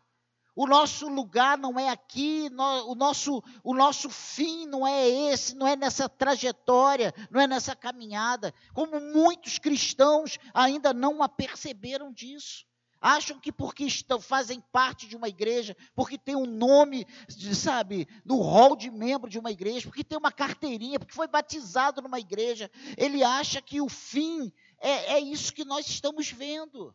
O 0.54 0.68
nosso 0.68 1.08
lugar 1.08 1.58
não 1.58 1.80
é 1.80 1.88
aqui, 1.88 2.52
o 2.86 2.96
nosso, 2.96 3.42
o 3.64 3.74
nosso 3.74 4.10
fim 4.10 4.66
não 4.66 4.86
é 4.86 5.08
esse, 5.08 5.56
não 5.56 5.66
é 5.66 5.78
nessa 5.78 6.10
trajetória, 6.10 7.14
não 7.32 7.40
é 7.40 7.48
nessa 7.48 7.74
caminhada. 7.78 8.54
Como 8.74 9.00
muitos 9.00 9.58
cristãos 9.58 10.38
ainda 10.54 10.94
não 10.94 11.24
a 11.24 11.30
perceberam 11.30 12.12
disso. 12.12 12.68
Acham 13.02 13.40
que 13.40 13.52
porque 13.52 13.86
estão, 13.86 14.20
fazem 14.20 14.60
parte 14.60 15.08
de 15.08 15.16
uma 15.16 15.30
igreja, 15.30 15.76
porque 15.96 16.18
tem 16.18 16.36
um 16.36 16.46
nome, 16.46 17.08
sabe, 17.56 18.08
no 18.26 18.42
hall 18.42 18.76
de 18.76 18.92
membro 18.92 19.30
de 19.30 19.40
uma 19.40 19.52
igreja, 19.52 19.88
porque 19.88 20.04
tem 20.04 20.18
uma 20.18 20.32
carteirinha, 20.32 21.00
porque 21.00 21.14
foi 21.14 21.28
batizado 21.28 22.02
numa 22.02 22.20
igreja, 22.20 22.70
ele 22.98 23.24
acha 23.24 23.62
que 23.62 23.80
o 23.80 23.88
fim 23.88 24.52
é, 24.80 25.14
é 25.14 25.20
isso 25.20 25.54
que 25.54 25.64
nós 25.64 25.88
estamos 25.88 26.30
vendo. 26.30 26.94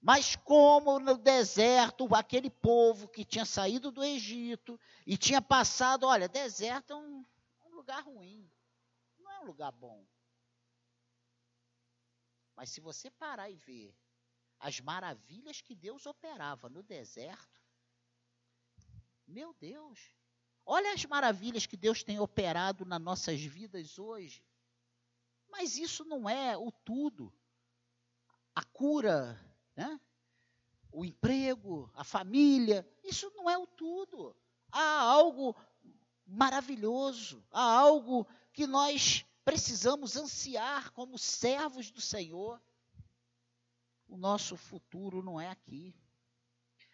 Mas 0.00 0.34
como 0.34 0.98
no 0.98 1.18
deserto, 1.18 2.08
aquele 2.14 2.48
povo 2.48 3.06
que 3.08 3.22
tinha 3.22 3.44
saído 3.44 3.92
do 3.92 4.02
Egito 4.02 4.80
e 5.06 5.18
tinha 5.18 5.42
passado, 5.42 6.06
olha, 6.06 6.26
deserto 6.26 6.94
é 6.94 6.96
um, 6.96 7.26
um 7.66 7.74
lugar 7.74 8.02
ruim, 8.02 8.50
não 9.18 9.30
é 9.30 9.40
um 9.40 9.44
lugar 9.44 9.70
bom. 9.72 10.06
Mas 12.56 12.70
se 12.70 12.80
você 12.80 13.10
parar 13.10 13.50
e 13.50 13.56
ver 13.56 13.94
as 14.60 14.78
maravilhas 14.80 15.60
que 15.60 15.74
Deus 15.74 16.06
operava 16.06 16.68
no 16.68 16.82
deserto. 16.82 17.60
Meu 19.26 19.54
Deus, 19.54 19.98
olha 20.64 20.92
as 20.92 21.04
maravilhas 21.06 21.66
que 21.66 21.76
Deus 21.76 22.04
tem 22.04 22.20
operado 22.20 22.84
nas 22.84 23.00
nossas 23.00 23.40
vidas 23.40 23.98
hoje. 23.98 24.44
Mas 25.48 25.76
isso 25.76 26.04
não 26.04 26.28
é 26.28 26.56
o 26.56 26.70
tudo. 26.70 27.32
A 28.54 28.62
cura, 28.62 29.38
né? 29.74 29.98
o 30.92 31.04
emprego, 31.04 31.90
a 31.94 32.04
família, 32.04 32.86
isso 33.02 33.30
não 33.36 33.48
é 33.48 33.56
o 33.56 33.66
tudo. 33.66 34.36
Há 34.70 35.00
algo 35.00 35.56
maravilhoso, 36.26 37.44
há 37.50 37.62
algo 37.62 38.26
que 38.52 38.66
nós 38.66 39.24
precisamos 39.44 40.16
ansiar 40.16 40.90
como 40.90 41.18
servos 41.18 41.90
do 41.90 42.00
Senhor. 42.00 42.60
O 44.10 44.16
nosso 44.16 44.56
futuro 44.56 45.22
não 45.22 45.40
é 45.40 45.48
aqui. 45.48 45.94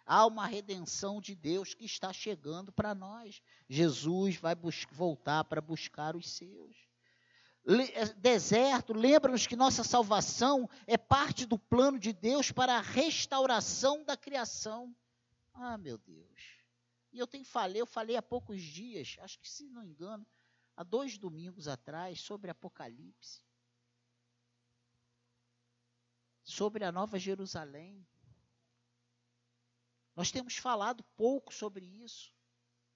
Há 0.05 0.27
uma 0.27 0.47
redenção 0.47 1.19
de 1.19 1.35
Deus 1.35 1.73
que 1.73 1.87
está 1.87 2.13
chegando 2.13 2.71
para 2.71 2.95
nós. 2.95 3.43
Jesus 3.69 4.37
vai 4.37 4.55
voltar 4.93 5.43
para 5.45 5.63
buscar 5.63 6.15
os 6.15 6.31
seus. 6.31 6.77
Le 7.65 7.85
é, 7.95 8.05
deserto, 8.15 8.93
lembra-nos 8.93 9.47
que 9.47 9.57
nossa 9.57 9.83
salvação 9.83 10.69
é 10.87 10.99
parte 10.99 11.47
do 11.47 11.59
plano 11.59 11.99
de 11.99 12.13
Deus 12.13 12.53
para 12.53 12.77
a 12.77 12.83
restauração 12.83 14.05
da 14.05 14.15
criação. 14.15 14.95
Ah, 15.55 15.79
meu 15.79 15.97
Deus. 15.97 16.39
E 17.13 17.19
eu 17.19 17.27
tenho 17.27 17.47
falei, 17.47 17.81
eu 17.81 17.87
falei 17.87 18.15
há 18.15 18.23
poucos 18.23 18.61
dias, 18.61 19.17
acho 19.21 19.41
que 19.41 19.49
se 19.49 19.65
não 19.71 19.83
engano, 19.83 20.25
há 20.77 20.85
dois 20.85 21.17
domingos 21.17 21.67
atrás, 21.67 22.21
sobre 22.21 22.51
Apocalipse. 22.51 23.41
Sobre 26.47 26.85
a 26.85 26.93
Nova 26.93 27.19
Jerusalém. 27.19 28.07
Nós 30.15 30.31
temos 30.31 30.57
falado 30.57 31.03
pouco 31.17 31.53
sobre 31.53 31.85
isso. 31.85 32.33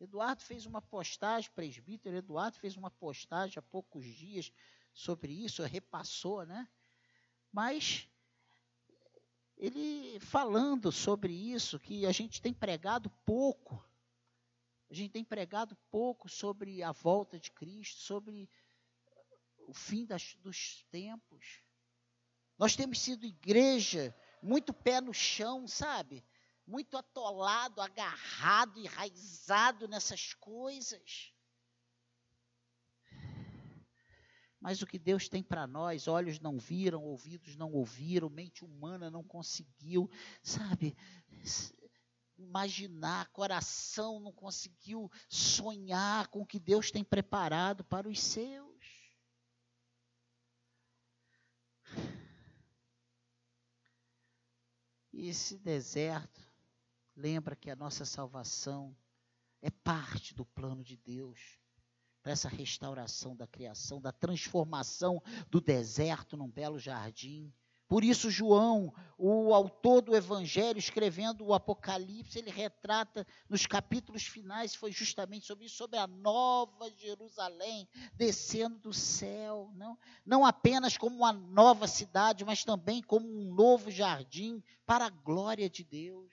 Eduardo 0.01 0.41
fez 0.41 0.65
uma 0.65 0.81
postagem, 0.81 1.51
presbítero 1.51 2.17
Eduardo 2.17 2.57
fez 2.59 2.77
uma 2.77 2.93
postagem 2.93 3.59
há 3.59 3.63
poucos 3.63 4.07
dias 4.07 4.53
sobre 4.95 5.33
isso, 5.33 5.65
repassou, 5.65 6.47
né? 6.47 6.67
Mas 7.53 8.09
ele 9.59 10.21
falando 10.21 10.93
sobre 10.93 11.33
isso, 11.35 11.79
que 11.81 12.07
a 12.07 12.13
gente 12.13 12.41
tem 12.41 12.55
pregado 12.55 13.11
pouco, 13.27 13.85
a 14.89 14.95
gente 14.95 15.11
tem 15.11 15.25
pregado 15.25 15.77
pouco 15.91 16.29
sobre 16.29 16.85
a 16.85 16.93
volta 16.93 17.39
de 17.39 17.51
Cristo, 17.51 17.99
sobre 17.99 18.49
o 19.67 19.75
fim 19.75 20.07
das, 20.07 20.37
dos 20.37 20.85
tempos. 20.91 21.63
Nós 22.61 22.77
temos 22.77 23.01
sido 23.01 23.27
igreja 23.27 24.15
muito 24.41 24.73
pé 24.73 25.01
no 25.01 25.13
chão, 25.13 25.67
sabe? 25.67 26.25
muito 26.71 26.97
atolado, 26.97 27.81
agarrado, 27.81 28.79
enraizado 28.79 29.89
nessas 29.89 30.35
coisas. 30.35 31.35
Mas 34.61 34.81
o 34.81 34.87
que 34.87 34.99
Deus 34.99 35.29
tem 35.29 35.43
para 35.43 35.67
nós, 35.67 36.07
olhos 36.07 36.39
não 36.39 36.59
viram, 36.59 37.03
ouvidos 37.03 37.57
não 37.57 37.73
ouviram, 37.73 38.29
mente 38.29 38.65
humana 38.65 39.11
não 39.11 39.25
conseguiu, 39.25 40.09
sabe? 40.43 40.97
Imaginar, 42.39 43.33
coração 43.33 44.21
não 44.21 44.33
conseguiu 44.33 45.11
sonhar 45.29 46.29
com 46.29 46.43
o 46.43 46.47
que 46.47 46.61
Deus 46.61 46.91
tem 46.91 47.03
preparado 47.03 47.85
para 47.85 48.09
os 48.09 48.21
seus. 48.21 48.70
Esse 55.23 55.59
deserto 55.59 56.41
lembra 57.15 57.55
que 57.55 57.71
a 57.71 57.77
nossa 57.77 58.07
salvação 58.07 58.97
é 59.61 59.69
parte 59.71 60.35
do 60.35 60.47
plano 60.47 60.83
de 60.83 60.97
Deus 60.97 61.59
para 62.23 62.33
essa 62.33 62.49
restauração 62.49 63.37
da 63.37 63.47
criação, 63.47 64.01
da 64.01 64.13
transformação 64.13 65.23
do 65.51 65.61
deserto 65.61 66.39
num 66.39 66.49
belo 66.49 66.79
jardim. 66.79 67.53
Por 67.91 68.05
isso, 68.05 68.31
João, 68.31 68.95
o 69.19 69.53
autor 69.53 70.01
do 70.01 70.15
Evangelho, 70.15 70.79
escrevendo 70.79 71.45
o 71.45 71.53
Apocalipse, 71.53 72.39
ele 72.39 72.49
retrata 72.49 73.27
nos 73.49 73.67
capítulos 73.67 74.23
finais, 74.23 74.77
foi 74.77 74.93
justamente 74.93 75.45
sobre 75.45 75.67
isso, 75.67 75.75
sobre 75.75 75.99
a 75.99 76.07
nova 76.07 76.89
Jerusalém 76.97 77.89
descendo 78.15 78.79
do 78.79 78.93
céu. 78.93 79.73
Não, 79.75 79.99
não 80.25 80.47
apenas 80.47 80.97
como 80.97 81.17
uma 81.17 81.33
nova 81.33 81.89
cidade, 81.89 82.45
mas 82.45 82.63
também 82.63 83.03
como 83.03 83.27
um 83.27 83.53
novo 83.53 83.91
jardim 83.91 84.63
para 84.87 85.07
a 85.07 85.11
glória 85.11 85.69
de 85.69 85.83
Deus 85.83 86.33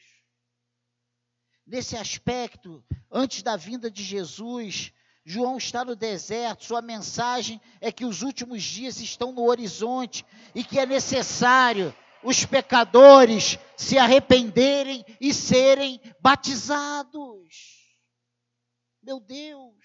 nesse 1.66 1.98
aspecto, 1.98 2.84
antes 3.12 3.44
da 3.44 3.58
vinda 3.58 3.92
de 3.92 4.02
Jesus, 4.02 4.94
João 5.30 5.58
está 5.58 5.84
no 5.84 5.94
deserto, 5.94 6.64
sua 6.64 6.82
mensagem 6.82 7.60
é 7.82 7.92
que 7.92 8.06
os 8.06 8.22
últimos 8.22 8.64
dias 8.64 9.02
estão 9.02 9.34
no 9.34 9.44
horizonte 9.44 10.26
e 10.56 10.64
que 10.64 10.80
é 10.80 10.86
necessário 10.86 11.94
os 12.24 12.46
pecadores 12.46 13.60
se 13.76 13.98
arrependerem 13.98 15.04
e 15.20 15.34
serem 15.34 16.00
batizados. 16.22 17.98
Meu 19.04 19.20
Deus. 19.20 19.76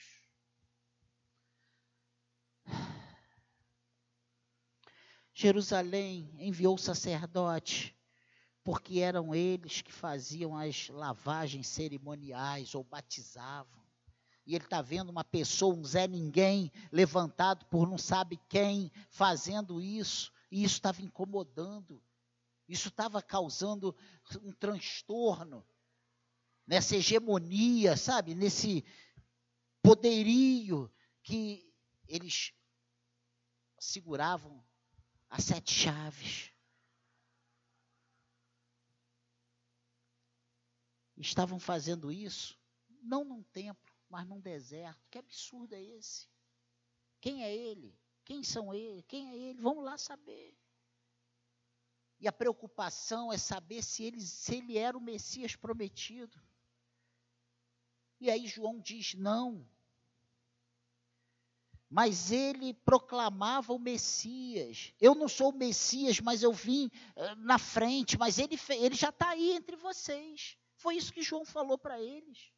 Jerusalém 5.35 6.33
enviou 6.38 6.78
sacerdote 6.78 7.98
porque 8.62 9.00
eram 9.00 9.35
eles 9.35 9.83
que 9.83 9.92
faziam 9.92 10.57
as 10.57 10.88
lavagens 10.88 11.66
cerimoniais 11.66 12.76
ou 12.76 12.85
batizavam. 12.85 13.82
E 14.44 14.55
ele 14.55 14.64
está 14.64 14.83
vendo 14.83 15.11
uma 15.11 15.24
pessoa, 15.24 15.74
um 15.74 15.85
Zé 15.85 16.07
Ninguém, 16.07 16.70
levantado 16.90 17.64
por 17.66 17.88
não 17.88 17.96
sabe 17.96 18.40
quem, 18.48 18.90
fazendo 19.09 19.81
isso, 19.81 20.33
e 20.50 20.64
isso 20.64 20.74
estava 20.74 21.00
incomodando, 21.00 22.02
isso 22.68 22.88
estava 22.88 23.22
causando 23.22 23.94
um 24.42 24.52
transtorno, 24.52 25.64
nessa 26.66 26.96
hegemonia, 26.96 27.96
sabe, 27.96 28.35
nesse 28.35 28.85
poderio 29.83 30.90
que 31.22 31.72
eles 32.09 32.52
seguravam 33.78 34.64
as 35.28 35.44
sete 35.44 35.72
chaves. 35.72 36.52
estavam 41.22 41.59
fazendo 41.59 42.11
isso, 42.11 42.59
não 43.02 43.24
num 43.24 43.42
templo, 43.44 43.91
mas 44.12 44.29
num 44.29 44.38
deserto. 44.38 45.09
Que 45.11 45.18
absurdo 45.18 45.75
é 45.75 45.83
esse? 45.83 46.29
Quem 47.18 47.42
é 47.42 47.57
ele? 47.57 47.98
Quem 48.27 48.44
são 48.44 48.75
ele? 48.75 49.03
Quem 49.05 49.31
é 49.31 49.37
ele? 49.37 49.61
Vamos 49.62 49.83
lá 49.83 49.96
saber. 49.96 50.55
E 52.20 52.29
a 52.29 52.33
preocupação 52.33 53.33
é 53.33 53.38
saber 53.38 53.83
se 53.83 54.05
ele, 54.05 54.20
se 54.20 54.57
ele 54.57 54.77
era 54.77 54.96
o 54.96 55.01
Messias 55.01 55.57
prometido. 55.57 56.38
E 58.20 58.31
aí 58.31 58.46
João 58.46 58.79
diz: 58.79 59.14
não. 59.14 59.66
Mas 61.88 62.31
ele 62.31 62.75
proclamava 62.75 63.72
o 63.72 63.79
Messias. 63.79 64.92
Eu 65.01 65.14
não 65.14 65.29
sou 65.29 65.51
o 65.51 65.57
Messias, 65.57 66.20
mas 66.20 66.42
eu 66.42 66.53
vim 66.53 66.87
uh, 67.16 67.35
na 67.37 67.59
frente, 67.59 68.18
mas 68.18 68.38
ele, 68.38 68.59
ele 68.68 68.94
já 68.94 69.09
está 69.09 69.31
aí 69.31 69.53
entre 69.53 69.75
vocês. 69.77 70.57
Foi 70.77 70.96
isso 70.96 71.12
que 71.12 71.22
João 71.22 71.44
falou 71.44 71.79
para 71.79 72.01
eles. 72.01 72.53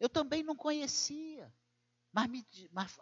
Eu 0.00 0.08
também 0.08 0.42
não 0.42 0.56
conhecia. 0.56 1.52
Mas, 2.12 2.28
me, 2.28 2.46
mas, 2.72 2.98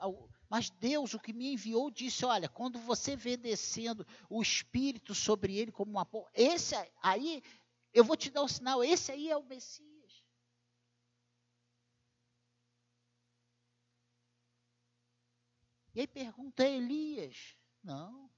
mas, 0.49 0.71
Deus, 0.71 1.15
o 1.15 1.21
que 1.21 1.33
me 1.33 1.53
enviou, 1.53 1.91
disse: 1.91 2.25
Olha, 2.25 2.49
quando 2.49 2.79
você 2.79 3.17
vê 3.17 3.37
descendo 3.37 4.07
o 4.29 4.43
Espírito 4.43 5.15
sobre 5.15 5.57
ele 5.57 5.71
como 5.73 5.93
uma 5.93 6.09
esse 6.35 6.75
aí, 7.03 7.43
eu 7.93 8.05
vou 8.05 8.17
te 8.17 8.31
dar 8.31 8.43
um 8.43 8.49
sinal, 8.49 8.83
esse 8.83 9.13
aí 9.13 9.31
é 9.31 9.37
o 9.37 9.45
Messias. 9.45 10.25
E 15.95 16.01
aí 16.01 16.07
pergunta 16.07 16.63
a 16.63 16.69
Elias: 16.69 17.57
Não. 17.83 18.31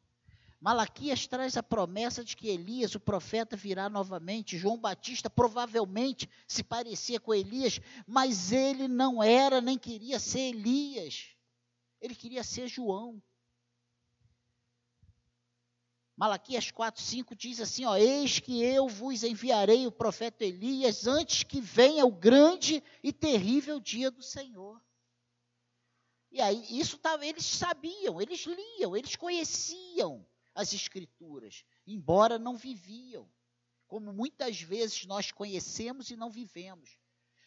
Malaquias 0.60 1.24
traz 1.28 1.56
a 1.56 1.62
promessa 1.62 2.24
de 2.24 2.36
que 2.36 2.48
Elias, 2.48 2.94
o 2.94 3.00
profeta, 3.00 3.56
virá 3.56 3.88
novamente. 3.88 4.58
João 4.58 4.76
Batista 4.76 5.30
provavelmente 5.30 6.28
se 6.48 6.64
parecia 6.64 7.20
com 7.20 7.32
Elias, 7.32 7.80
mas 8.04 8.50
ele 8.50 8.88
não 8.88 9.22
era 9.22 9.60
nem 9.60 9.78
queria 9.78 10.18
ser 10.18 10.50
Elias. 10.50 11.28
Ele 12.00 12.14
queria 12.14 12.42
ser 12.42 12.66
João. 12.66 13.22
Malaquias 16.16 16.72
4, 16.72 17.00
5 17.00 17.36
diz 17.36 17.60
assim: 17.60 17.84
ó, 17.84 17.96
Eis 17.96 18.40
que 18.40 18.60
eu 18.60 18.88
vos 18.88 19.22
enviarei 19.22 19.86
o 19.86 19.92
profeta 19.92 20.44
Elias 20.44 21.06
antes 21.06 21.44
que 21.44 21.60
venha 21.60 22.04
o 22.04 22.10
grande 22.10 22.82
e 23.00 23.12
terrível 23.12 23.78
dia 23.78 24.10
do 24.10 24.24
Senhor. 24.24 24.82
E 26.32 26.40
aí, 26.40 26.66
isso 26.68 26.98
tava, 26.98 27.24
eles 27.24 27.46
sabiam, 27.46 28.20
eles 28.20 28.44
liam, 28.44 28.96
eles 28.96 29.14
conheciam 29.14 30.26
as 30.58 30.72
Escrituras, 30.72 31.64
embora 31.86 32.36
não 32.36 32.56
viviam, 32.56 33.30
como 33.86 34.12
muitas 34.12 34.60
vezes 34.60 35.06
nós 35.06 35.30
conhecemos 35.30 36.10
e 36.10 36.16
não 36.16 36.28
vivemos. 36.28 36.98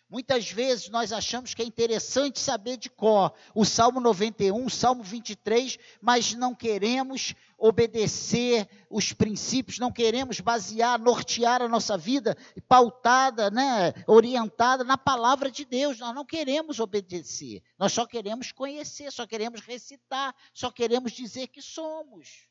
Muitas 0.09 0.49
vezes 0.49 0.87
nós 0.87 1.11
achamos 1.11 1.53
que 1.53 1.61
é 1.61 1.65
interessante 1.65 2.39
saber 2.39 2.77
de 2.77 2.89
cor 2.89 3.33
o 3.53 3.65
Salmo 3.65 3.99
91, 3.99 4.65
o 4.65 4.69
Salmo 4.69 5.03
23, 5.03 5.77
mas 5.99 6.33
não 6.33 6.55
queremos 6.55 7.35
obedecer 7.57 8.65
os 8.89 9.11
princípios, 9.11 9.77
não 9.77 9.91
queremos 9.91 10.39
basear, 10.39 10.97
nortear 10.97 11.61
a 11.61 11.67
nossa 11.67 11.97
vida 11.97 12.37
pautada, 12.65 13.51
né, 13.51 13.93
orientada 14.07 14.85
na 14.85 14.97
palavra 14.97 15.51
de 15.51 15.65
Deus. 15.65 15.99
Nós 15.99 16.15
não 16.15 16.25
queremos 16.25 16.79
obedecer. 16.79 17.61
Nós 17.77 17.91
só 17.91 18.05
queremos 18.05 18.53
conhecer, 18.53 19.11
só 19.11 19.27
queremos 19.27 19.59
recitar, 19.59 20.33
só 20.53 20.71
queremos 20.71 21.11
dizer 21.11 21.47
que 21.47 21.61
somos. 21.61 22.49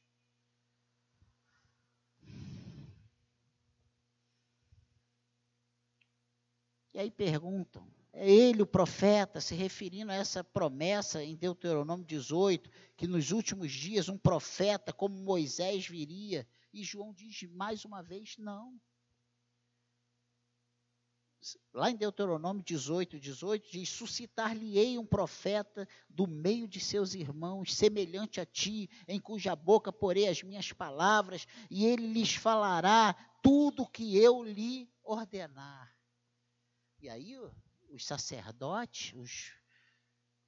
E 7.00 7.04
aí 7.04 7.10
perguntam: 7.10 7.82
é 8.12 8.30
ele 8.30 8.60
o 8.60 8.66
profeta, 8.66 9.40
se 9.40 9.54
referindo 9.54 10.12
a 10.12 10.14
essa 10.14 10.44
promessa 10.44 11.24
em 11.24 11.34
Deuteronômio 11.34 12.04
18, 12.04 12.70
que 12.94 13.06
nos 13.06 13.32
últimos 13.32 13.72
dias 13.72 14.10
um 14.10 14.18
profeta 14.18 14.92
como 14.92 15.16
Moisés 15.16 15.86
viria. 15.86 16.46
E 16.74 16.84
João 16.84 17.14
diz 17.14 17.42
mais 17.44 17.86
uma 17.86 18.02
vez: 18.02 18.36
não. 18.36 18.78
Lá 21.72 21.90
em 21.90 21.96
Deuteronômio 21.96 22.62
18, 22.62 23.18
18, 23.18 23.72
diz: 23.72 23.88
Suscitar-lhe-ei 23.88 24.98
um 24.98 25.06
profeta 25.06 25.88
do 26.06 26.26
meio 26.26 26.68
de 26.68 26.80
seus 26.80 27.14
irmãos, 27.14 27.74
semelhante 27.74 28.42
a 28.42 28.44
ti, 28.44 28.90
em 29.08 29.18
cuja 29.18 29.56
boca 29.56 29.90
porei 29.90 30.28
as 30.28 30.42
minhas 30.42 30.70
palavras, 30.70 31.46
e 31.70 31.86
ele 31.86 32.08
lhes 32.08 32.34
falará 32.34 33.14
tudo 33.42 33.84
o 33.84 33.88
que 33.88 34.18
eu 34.18 34.44
lhe 34.44 34.86
ordenar. 35.02 35.98
E 37.00 37.08
aí 37.08 37.34
os 37.88 38.04
sacerdotes, 38.04 39.14
os, 39.16 39.52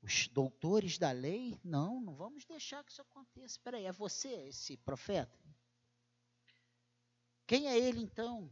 os 0.03 0.29
doutores 0.29 0.99
da 0.99 1.11
lei, 1.11 1.59
não, 1.65 1.99
não 1.99 2.15
vamos 2.15 2.45
deixar 2.45 2.85
que 2.85 2.93
isso 2.93 3.01
aconteça. 3.01 3.55
Espera 3.55 3.79
aí, 3.79 3.87
é 3.87 3.93
você 3.93 4.29
esse 4.49 4.77
profeta? 4.77 5.38
Quem 7.47 7.69
é 7.69 7.79
ele 7.79 8.01
então? 8.01 8.51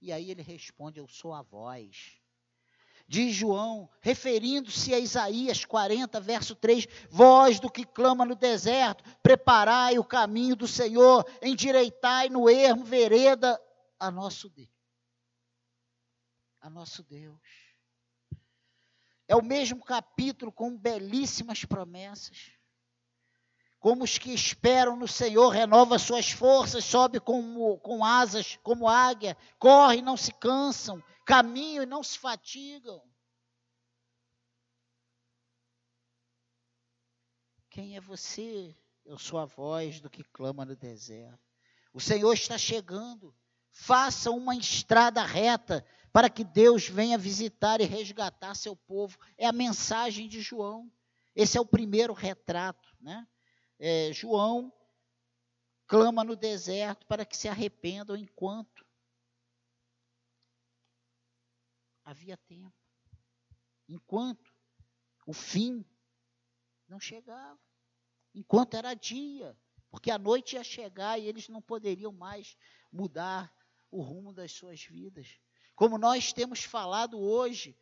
E 0.00 0.12
aí 0.12 0.30
ele 0.30 0.42
responde: 0.42 1.00
Eu 1.00 1.08
sou 1.08 1.34
a 1.34 1.42
voz. 1.42 2.20
Diz 3.08 3.34
João, 3.34 3.88
referindo-se 4.00 4.92
a 4.94 4.98
Isaías 4.98 5.64
40, 5.64 6.20
verso 6.20 6.54
3: 6.54 6.86
Voz 7.10 7.58
do 7.58 7.70
que 7.70 7.84
clama 7.84 8.24
no 8.24 8.36
deserto, 8.36 9.02
preparai 9.24 9.98
o 9.98 10.04
caminho 10.04 10.54
do 10.54 10.68
Senhor, 10.68 11.24
endireitai 11.42 12.28
no 12.28 12.48
ermo 12.48 12.84
vereda 12.84 13.60
a 13.98 14.08
nosso 14.08 14.48
Deus 14.48 14.75
a 16.66 16.70
nosso 16.70 17.02
Deus. 17.04 17.40
É 19.28 19.36
o 19.36 19.42
mesmo 19.42 19.84
capítulo 19.84 20.50
com 20.50 20.76
belíssimas 20.76 21.64
promessas. 21.64 22.50
Como 23.78 24.02
os 24.02 24.18
que 24.18 24.32
esperam 24.32 24.96
no 24.96 25.06
Senhor, 25.06 25.50
renova 25.50 25.98
suas 25.98 26.30
forças, 26.30 26.84
sobe 26.84 27.20
com, 27.20 27.78
com 27.78 28.04
asas 28.04 28.56
como 28.64 28.88
águia, 28.88 29.36
corre 29.58 29.98
e 29.98 30.02
não 30.02 30.16
se 30.16 30.32
cansam, 30.32 31.02
caminham 31.24 31.84
e 31.84 31.86
não 31.86 32.02
se 32.02 32.18
fatigam. 32.18 33.00
Quem 37.70 37.96
é 37.96 38.00
você? 38.00 38.76
Eu 39.04 39.18
sou 39.18 39.38
a 39.38 39.44
voz 39.44 40.00
do 40.00 40.10
que 40.10 40.24
clama 40.24 40.64
no 40.64 40.74
deserto. 40.74 41.38
O 41.92 42.00
Senhor 42.00 42.32
está 42.32 42.58
chegando. 42.58 43.32
Faça 43.70 44.30
uma 44.30 44.56
estrada 44.56 45.22
reta 45.22 45.86
para 46.16 46.30
que 46.30 46.42
Deus 46.42 46.88
venha 46.88 47.18
visitar 47.18 47.78
e 47.82 47.84
resgatar 47.84 48.54
seu 48.54 48.74
povo. 48.74 49.18
É 49.36 49.44
a 49.44 49.52
mensagem 49.52 50.26
de 50.26 50.40
João. 50.40 50.90
Esse 51.34 51.58
é 51.58 51.60
o 51.60 51.66
primeiro 51.66 52.14
retrato. 52.14 52.88
Né? 52.98 53.28
É, 53.78 54.10
João 54.14 54.72
clama 55.86 56.24
no 56.24 56.34
deserto 56.34 57.04
para 57.04 57.26
que 57.26 57.36
se 57.36 57.48
arrependam 57.48 58.16
enquanto 58.16 58.86
havia 62.02 62.38
tempo. 62.38 62.72
Enquanto 63.86 64.50
o 65.26 65.34
fim 65.34 65.84
não 66.88 66.98
chegava. 66.98 67.60
Enquanto 68.34 68.72
era 68.72 68.94
dia. 68.94 69.54
Porque 69.90 70.10
a 70.10 70.16
noite 70.16 70.56
ia 70.56 70.64
chegar 70.64 71.18
e 71.18 71.26
eles 71.26 71.46
não 71.50 71.60
poderiam 71.60 72.10
mais 72.10 72.56
mudar 72.90 73.54
o 73.90 74.00
rumo 74.00 74.32
das 74.32 74.50
suas 74.52 74.82
vidas. 74.82 75.38
Como 75.76 75.98
nós 75.98 76.32
temos 76.32 76.64
falado 76.64 77.20
hoje, 77.20 77.76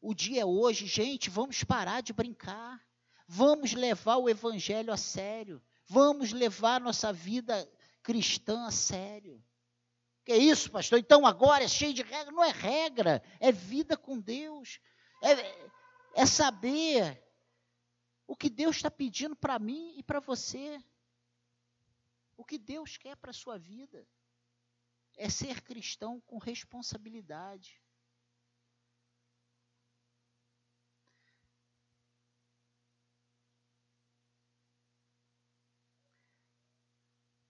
o 0.00 0.14
dia 0.14 0.40
é 0.40 0.44
hoje, 0.46 0.86
gente, 0.86 1.28
vamos 1.28 1.62
parar 1.62 2.00
de 2.00 2.14
brincar. 2.14 2.82
Vamos 3.26 3.74
levar 3.74 4.16
o 4.16 4.30
evangelho 4.30 4.90
a 4.90 4.96
sério. 4.96 5.62
Vamos 5.86 6.32
levar 6.32 6.80
nossa 6.80 7.12
vida 7.12 7.70
cristã 8.02 8.66
a 8.66 8.70
sério. 8.70 9.44
Que 10.24 10.34
isso, 10.34 10.70
pastor? 10.70 10.98
Então 10.98 11.26
agora 11.26 11.64
é 11.64 11.68
cheio 11.68 11.92
de 11.92 12.02
regra? 12.02 12.32
Não 12.32 12.42
é 12.42 12.50
regra, 12.50 13.22
é 13.38 13.52
vida 13.52 13.94
com 13.94 14.18
Deus. 14.18 14.80
É, 15.22 16.22
é 16.22 16.26
saber 16.26 17.22
o 18.26 18.34
que 18.34 18.48
Deus 18.48 18.76
está 18.76 18.90
pedindo 18.90 19.36
para 19.36 19.58
mim 19.58 19.92
e 19.98 20.02
para 20.02 20.20
você. 20.20 20.82
O 22.38 22.44
que 22.44 22.56
Deus 22.56 22.96
quer 22.96 23.16
para 23.16 23.32
a 23.32 23.34
sua 23.34 23.58
vida 23.58 24.06
é 25.18 25.28
ser 25.28 25.60
cristão 25.62 26.20
com 26.20 26.38
responsabilidade. 26.38 27.82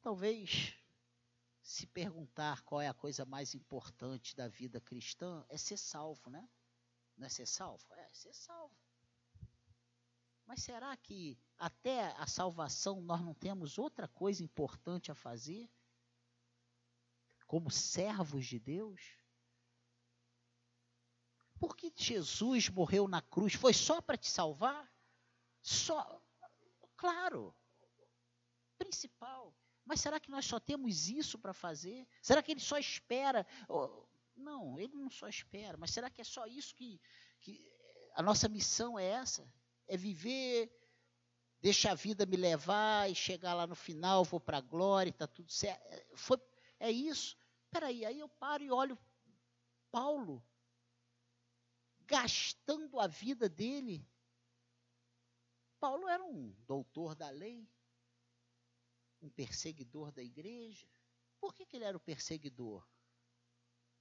Talvez, 0.01 0.75
se 1.61 1.87
perguntar 1.87 2.63
qual 2.63 2.81
é 2.81 2.89
a 2.89 2.95
coisa 2.95 3.27
mais 3.27 3.55
importante 3.55 4.35
da 4.35 4.49
vida 4.49 4.81
cristã, 4.81 5.45
é 5.51 5.59
ser 5.59 5.77
salvo, 5.77 6.31
né? 6.31 6.49
Não 7.15 7.27
é 7.27 7.29
ser 7.29 7.45
salvo? 7.45 7.85
É, 7.93 8.09
ser 8.15 8.33
salvo. 8.33 8.75
Mas 10.47 10.63
será 10.63 10.97
que 10.97 11.39
até 11.59 12.07
a 12.17 12.27
salvação 12.27 13.03
nós 13.03 13.21
não 13.21 13.35
temos 13.35 13.77
outra 13.77 14.09
coisa 14.09 14.43
importante 14.43 15.13
a 15.13 15.15
fazer? 15.15 15.71
Como 17.49 17.71
servos 17.71 18.47
de 18.47 18.61
Deus? 18.61 19.01
Porque 21.59 21.93
Jesus 21.97 22.69
morreu 22.69 23.09
na 23.09 23.21
cruz? 23.21 23.55
Foi 23.55 23.73
só 23.75 24.01
para 24.01 24.17
te 24.17 24.31
salvar? 24.31 24.89
Só, 25.61 26.23
claro, 26.97 27.53
principal. 28.79 29.57
Mas 29.85 30.01
será 30.01 30.21
que 30.21 30.31
nós 30.31 30.45
só 30.45 30.61
temos 30.61 31.09
isso 31.09 31.39
para 31.39 31.55
fazer? 31.55 32.07
Será 32.23 32.43
que 32.43 32.53
ele 32.53 32.61
só 32.61 32.79
espera? 32.79 33.45
Não, 34.37 34.79
ele 34.79 34.95
não 34.95 35.11
só 35.11 35.27
espera, 35.27 35.77
mas 35.79 35.91
será 35.91 36.11
que 36.11 36.21
é 36.21 36.25
só 36.25 36.47
isso 36.47 36.75
que, 36.75 37.01
que 37.41 37.73
a 38.15 38.23
nossa 38.23 38.49
missão 38.49 38.99
é 38.99 39.07
essa? 39.07 39.51
É 39.89 39.97
viver, 39.97 40.71
deixar 41.61 41.93
a 41.93 41.95
vida 41.95 42.27
me 42.27 42.37
levar 42.37 43.11
e 43.11 43.15
chegar 43.15 43.55
lá 43.55 43.67
no 43.67 43.75
final, 43.75 44.23
vou 44.23 44.39
para 44.39 44.59
a 44.59 44.61
glória, 44.61 45.11
está 45.11 45.27
tudo 45.27 45.51
certo. 45.51 45.83
Foi, 46.15 46.39
é 46.79 46.91
isso. 46.91 47.37
Peraí, 47.71 48.05
aí 48.05 48.19
eu 48.19 48.29
paro 48.29 48.63
e 48.63 48.71
olho 48.71 48.99
Paulo 49.91 50.43
gastando 52.07 52.99
a 52.99 53.07
vida 53.07 53.49
dele. 53.49 54.07
Paulo 55.79 56.09
era 56.09 56.25
um 56.25 56.51
doutor 56.67 57.15
da 57.15 57.31
lei, 57.31 57.69
um 59.21 59.29
perseguidor 59.29 60.11
da 60.11 60.23
igreja. 60.23 60.89
Por 61.39 61.55
que, 61.55 61.67
que 61.67 61.77
ele 61.77 61.85
era 61.85 61.97
o 61.97 62.01
perseguidor? 62.01 62.87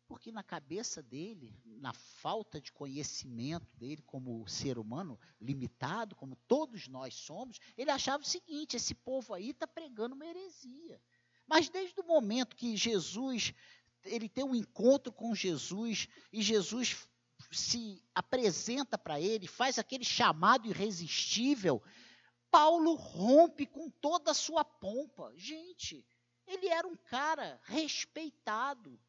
Porque 0.07 0.31
na 0.31 0.41
cabeça 0.41 1.03
dele, 1.03 1.53
na 1.65 1.93
falta 1.93 2.61
de 2.61 2.71
conhecimento 2.71 3.75
dele 3.75 4.01
como 4.03 4.47
ser 4.47 4.79
humano 4.79 5.19
limitado, 5.39 6.15
como 6.15 6.37
todos 6.47 6.87
nós 6.87 7.13
somos, 7.13 7.59
ele 7.77 7.91
achava 7.91 8.23
o 8.23 8.25
seguinte: 8.25 8.77
esse 8.77 8.95
povo 8.95 9.33
aí 9.33 9.49
está 9.49 9.67
pregando 9.67 10.15
uma 10.15 10.25
heresia. 10.25 11.01
Mas 11.47 11.69
desde 11.69 11.99
o 12.01 12.05
momento 12.05 12.55
que 12.55 12.75
Jesus, 12.75 13.53
ele 14.03 14.27
tem 14.27 14.43
um 14.43 14.55
encontro 14.55 15.11
com 15.11 15.33
Jesus 15.33 16.07
e 16.31 16.41
Jesus 16.41 17.07
se 17.51 18.03
apresenta 18.13 18.97
para 18.97 19.19
ele, 19.19 19.47
faz 19.47 19.79
aquele 19.79 20.03
chamado 20.03 20.67
irresistível, 20.67 21.81
Paulo 22.51 22.93
rompe 22.95 23.65
com 23.65 23.89
toda 23.89 24.31
a 24.31 24.33
sua 24.33 24.65
pompa. 24.65 25.31
Gente, 25.35 26.05
ele 26.45 26.67
era 26.67 26.87
um 26.87 26.95
cara 26.95 27.59
respeitado, 27.63 28.99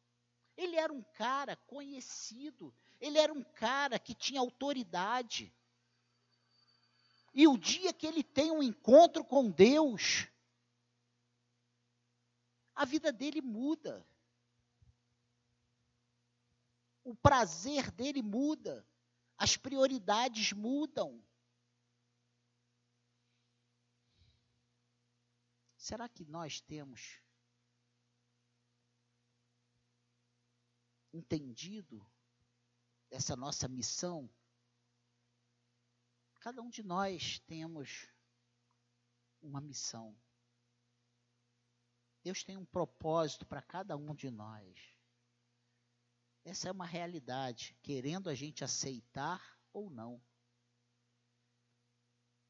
ele 0.55 0.75
era 0.75 0.91
um 0.91 1.03
cara 1.13 1.55
conhecido, 1.55 2.73
ele 2.99 3.17
era 3.17 3.33
um 3.33 3.43
cara 3.43 3.97
que 3.97 4.13
tinha 4.13 4.39
autoridade. 4.39 5.53
E 7.33 7.47
o 7.47 7.57
dia 7.57 7.93
que 7.93 8.07
ele 8.07 8.23
tem 8.23 8.51
um 8.51 8.63
encontro 8.63 9.23
com 9.23 9.49
Deus, 9.49 10.27
a 12.79 12.85
vida 12.85 13.11
dele 13.11 13.41
muda. 13.41 14.07
O 17.03 17.13
prazer 17.13 17.91
dele 17.91 18.21
muda. 18.21 18.87
As 19.37 19.57
prioridades 19.57 20.53
mudam. 20.53 21.21
Será 25.75 26.07
que 26.07 26.23
nós 26.23 26.61
temos 26.61 27.21
entendido 31.11 32.09
essa 33.11 33.35
nossa 33.35 33.67
missão? 33.67 34.33
Cada 36.39 36.61
um 36.61 36.69
de 36.69 36.81
nós 36.81 37.39
temos 37.39 38.07
uma 39.41 39.59
missão. 39.59 40.17
Deus 42.23 42.43
tem 42.43 42.57
um 42.57 42.65
propósito 42.65 43.45
para 43.45 43.61
cada 43.61 43.95
um 43.95 44.13
de 44.13 44.29
nós. 44.29 44.77
Essa 46.43 46.69
é 46.69 46.71
uma 46.71 46.85
realidade, 46.85 47.77
querendo 47.81 48.29
a 48.29 48.35
gente 48.35 48.63
aceitar 48.63 49.59
ou 49.71 49.89
não. 49.89 50.21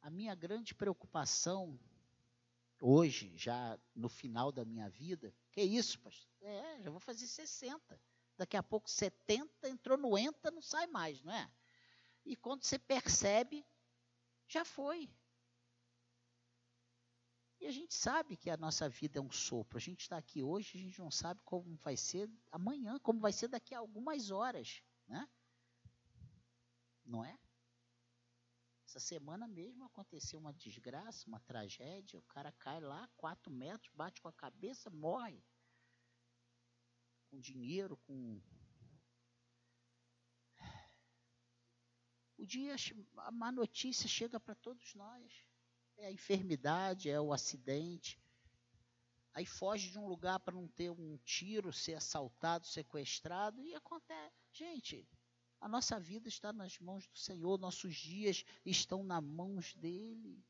A 0.01 0.09
minha 0.09 0.33
grande 0.33 0.73
preocupação 0.73 1.79
hoje, 2.81 3.35
já 3.37 3.77
no 3.93 4.07
final 4.07 4.51
da 4.51 4.63
minha 4.63 4.89
vida, 4.89 5.33
que 5.51 5.59
é 5.59 5.65
isso, 5.65 5.99
pastor? 5.99 6.31
É, 6.41 6.81
já 6.81 6.89
vou 6.89 6.99
fazer 6.99 7.27
60. 7.27 8.01
Daqui 8.37 8.55
a 8.55 8.63
pouco 8.63 8.89
70, 8.89 9.67
entrou 9.67 9.97
no 9.97 10.17
ENTA, 10.17 10.49
não 10.49 10.61
sai 10.61 10.87
mais, 10.87 11.21
não 11.21 11.33
é? 11.33 11.51
E 12.25 12.35
quando 12.35 12.63
você 12.63 12.79
percebe, 12.79 13.65
já 14.47 14.63
foi. 14.63 15.09
E 17.59 17.67
a 17.67 17.71
gente 17.71 17.93
sabe 17.93 18.37
que 18.37 18.49
a 18.49 18.55
nossa 18.55 18.87
vida 18.87 19.19
é 19.19 19.21
um 19.21 19.31
sopro. 19.31 19.77
A 19.77 19.81
gente 19.81 20.01
está 20.01 20.17
aqui 20.17 20.41
hoje, 20.41 20.77
a 20.77 20.81
gente 20.81 20.99
não 20.99 21.11
sabe 21.11 21.41
como 21.43 21.75
vai 21.77 21.97
ser 21.97 22.29
amanhã, 22.51 22.97
como 22.99 23.19
vai 23.19 23.33
ser 23.33 23.49
daqui 23.49 23.75
a 23.75 23.79
algumas 23.79 24.31
horas, 24.31 24.81
né? 25.07 25.27
Não 27.03 27.23
é? 27.25 27.37
Essa 28.85 28.99
semana 28.99 29.45
mesmo 29.45 29.83
aconteceu 29.83 30.39
uma 30.39 30.53
desgraça, 30.53 31.27
uma 31.27 31.39
tragédia. 31.41 32.17
O 32.17 32.23
cara 32.23 32.51
cai 32.53 32.79
lá, 32.79 33.09
quatro 33.17 33.51
metros, 33.51 33.93
bate 33.93 34.21
com 34.21 34.29
a 34.29 34.33
cabeça, 34.33 34.89
morre. 34.89 35.43
Com 37.29 37.39
dinheiro, 37.39 37.97
com. 37.97 38.41
O 42.37 42.45
dia, 42.45 42.75
a 43.17 43.31
má 43.31 43.51
notícia 43.51 44.07
chega 44.07 44.39
para 44.39 44.55
todos 44.55 44.95
nós 44.95 45.48
é 45.99 46.07
a 46.07 46.11
enfermidade, 46.11 47.09
é 47.09 47.19
o 47.19 47.33
acidente. 47.33 48.19
Aí 49.33 49.45
foge 49.45 49.91
de 49.91 49.99
um 49.99 50.07
lugar 50.07 50.39
para 50.39 50.55
não 50.55 50.67
ter 50.67 50.89
um 50.89 51.17
tiro, 51.25 51.71
ser 51.71 51.95
assaltado, 51.95 52.65
sequestrado, 52.65 53.61
e 53.63 53.75
acontece. 53.75 54.35
Gente, 54.51 55.07
a 55.59 55.67
nossa 55.67 55.99
vida 55.99 56.27
está 56.27 56.53
nas 56.53 56.79
mãos 56.79 57.05
do 57.07 57.17
Senhor, 57.17 57.59
nossos 57.59 57.95
dias 57.95 58.45
estão 58.65 59.03
nas 59.03 59.23
mãos 59.23 59.73
dele. 59.75 60.43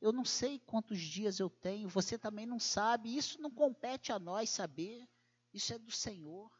Eu 0.00 0.12
não 0.12 0.24
sei 0.24 0.58
quantos 0.60 1.00
dias 1.00 1.40
eu 1.40 1.50
tenho, 1.50 1.88
você 1.88 2.18
também 2.18 2.46
não 2.46 2.60
sabe, 2.60 3.16
isso 3.16 3.40
não 3.40 3.50
compete 3.50 4.12
a 4.12 4.18
nós 4.18 4.50
saber, 4.50 5.08
isso 5.52 5.72
é 5.72 5.78
do 5.78 5.90
Senhor. 5.90 6.52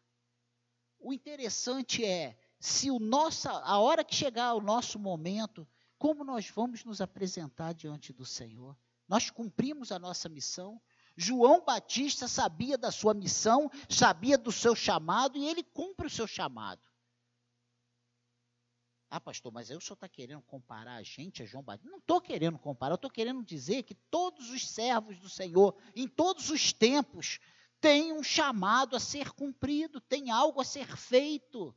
O 0.98 1.12
interessante 1.12 2.04
é, 2.04 2.36
se 2.58 2.90
o 2.90 2.98
nossa, 2.98 3.52
a 3.52 3.78
hora 3.78 4.02
que 4.02 4.14
chegar 4.14 4.54
o 4.54 4.60
nosso 4.60 4.98
momento, 4.98 5.68
como 5.98 6.24
nós 6.24 6.48
vamos 6.48 6.84
nos 6.84 7.00
apresentar 7.00 7.74
diante 7.74 8.12
do 8.12 8.24
Senhor? 8.24 8.76
Nós 9.08 9.30
cumprimos 9.30 9.90
a 9.90 9.98
nossa 9.98 10.28
missão. 10.28 10.80
João 11.16 11.64
Batista 11.64 12.28
sabia 12.28 12.78
da 12.78 12.92
sua 12.92 13.12
missão, 13.12 13.70
sabia 13.88 14.38
do 14.38 14.52
seu 14.52 14.76
chamado 14.76 15.36
e 15.36 15.46
ele 15.46 15.64
cumpre 15.64 16.06
o 16.06 16.10
seu 16.10 16.26
chamado. 16.26 16.80
Ah, 19.10 19.18
pastor, 19.18 19.50
mas 19.50 19.70
o 19.70 19.80
senhor 19.80 19.94
está 19.94 20.08
querendo 20.08 20.42
comparar 20.42 20.96
a 20.96 21.02
gente 21.02 21.42
a 21.42 21.46
João 21.46 21.62
Batista? 21.62 21.90
Não 21.90 21.98
estou 21.98 22.20
querendo 22.20 22.58
comparar, 22.58 22.92
eu 22.92 22.96
estou 22.96 23.10
querendo 23.10 23.42
dizer 23.42 23.82
que 23.82 23.94
todos 23.94 24.50
os 24.50 24.68
servos 24.68 25.18
do 25.18 25.30
Senhor, 25.30 25.74
em 25.96 26.06
todos 26.06 26.50
os 26.50 26.74
tempos, 26.74 27.40
têm 27.80 28.12
um 28.12 28.22
chamado 28.22 28.94
a 28.94 29.00
ser 29.00 29.32
cumprido, 29.32 29.98
tem 29.98 30.30
algo 30.30 30.60
a 30.60 30.64
ser 30.64 30.94
feito. 30.94 31.74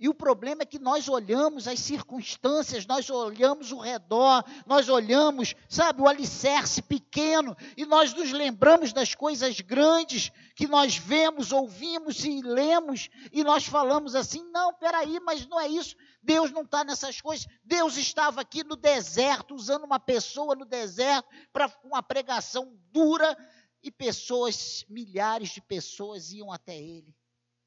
E 0.00 0.08
o 0.08 0.14
problema 0.14 0.62
é 0.62 0.66
que 0.66 0.78
nós 0.78 1.10
olhamos 1.10 1.68
as 1.68 1.78
circunstâncias, 1.78 2.86
nós 2.86 3.10
olhamos 3.10 3.70
o 3.70 3.78
redor, 3.78 4.42
nós 4.66 4.88
olhamos, 4.88 5.54
sabe, 5.68 6.00
o 6.00 6.08
alicerce 6.08 6.80
pequeno, 6.80 7.54
e 7.76 7.84
nós 7.84 8.14
nos 8.14 8.32
lembramos 8.32 8.94
das 8.94 9.14
coisas 9.14 9.60
grandes 9.60 10.32
que 10.56 10.66
nós 10.66 10.96
vemos, 10.96 11.52
ouvimos 11.52 12.24
e 12.24 12.40
lemos, 12.40 13.10
e 13.30 13.44
nós 13.44 13.66
falamos 13.66 14.14
assim: 14.14 14.42
não, 14.50 14.72
peraí, 14.72 15.20
mas 15.20 15.46
não 15.46 15.60
é 15.60 15.68
isso. 15.68 15.94
Deus 16.22 16.50
não 16.50 16.62
está 16.62 16.82
nessas 16.82 17.20
coisas. 17.20 17.46
Deus 17.62 17.98
estava 17.98 18.40
aqui 18.40 18.64
no 18.64 18.76
deserto, 18.76 19.54
usando 19.54 19.84
uma 19.84 20.00
pessoa 20.00 20.54
no 20.54 20.64
deserto 20.64 21.28
para 21.52 21.70
uma 21.84 22.02
pregação 22.02 22.74
dura, 22.90 23.36
e 23.82 23.90
pessoas, 23.90 24.82
milhares 24.88 25.50
de 25.50 25.60
pessoas 25.60 26.32
iam 26.32 26.50
até 26.50 26.78
ele. 26.78 27.14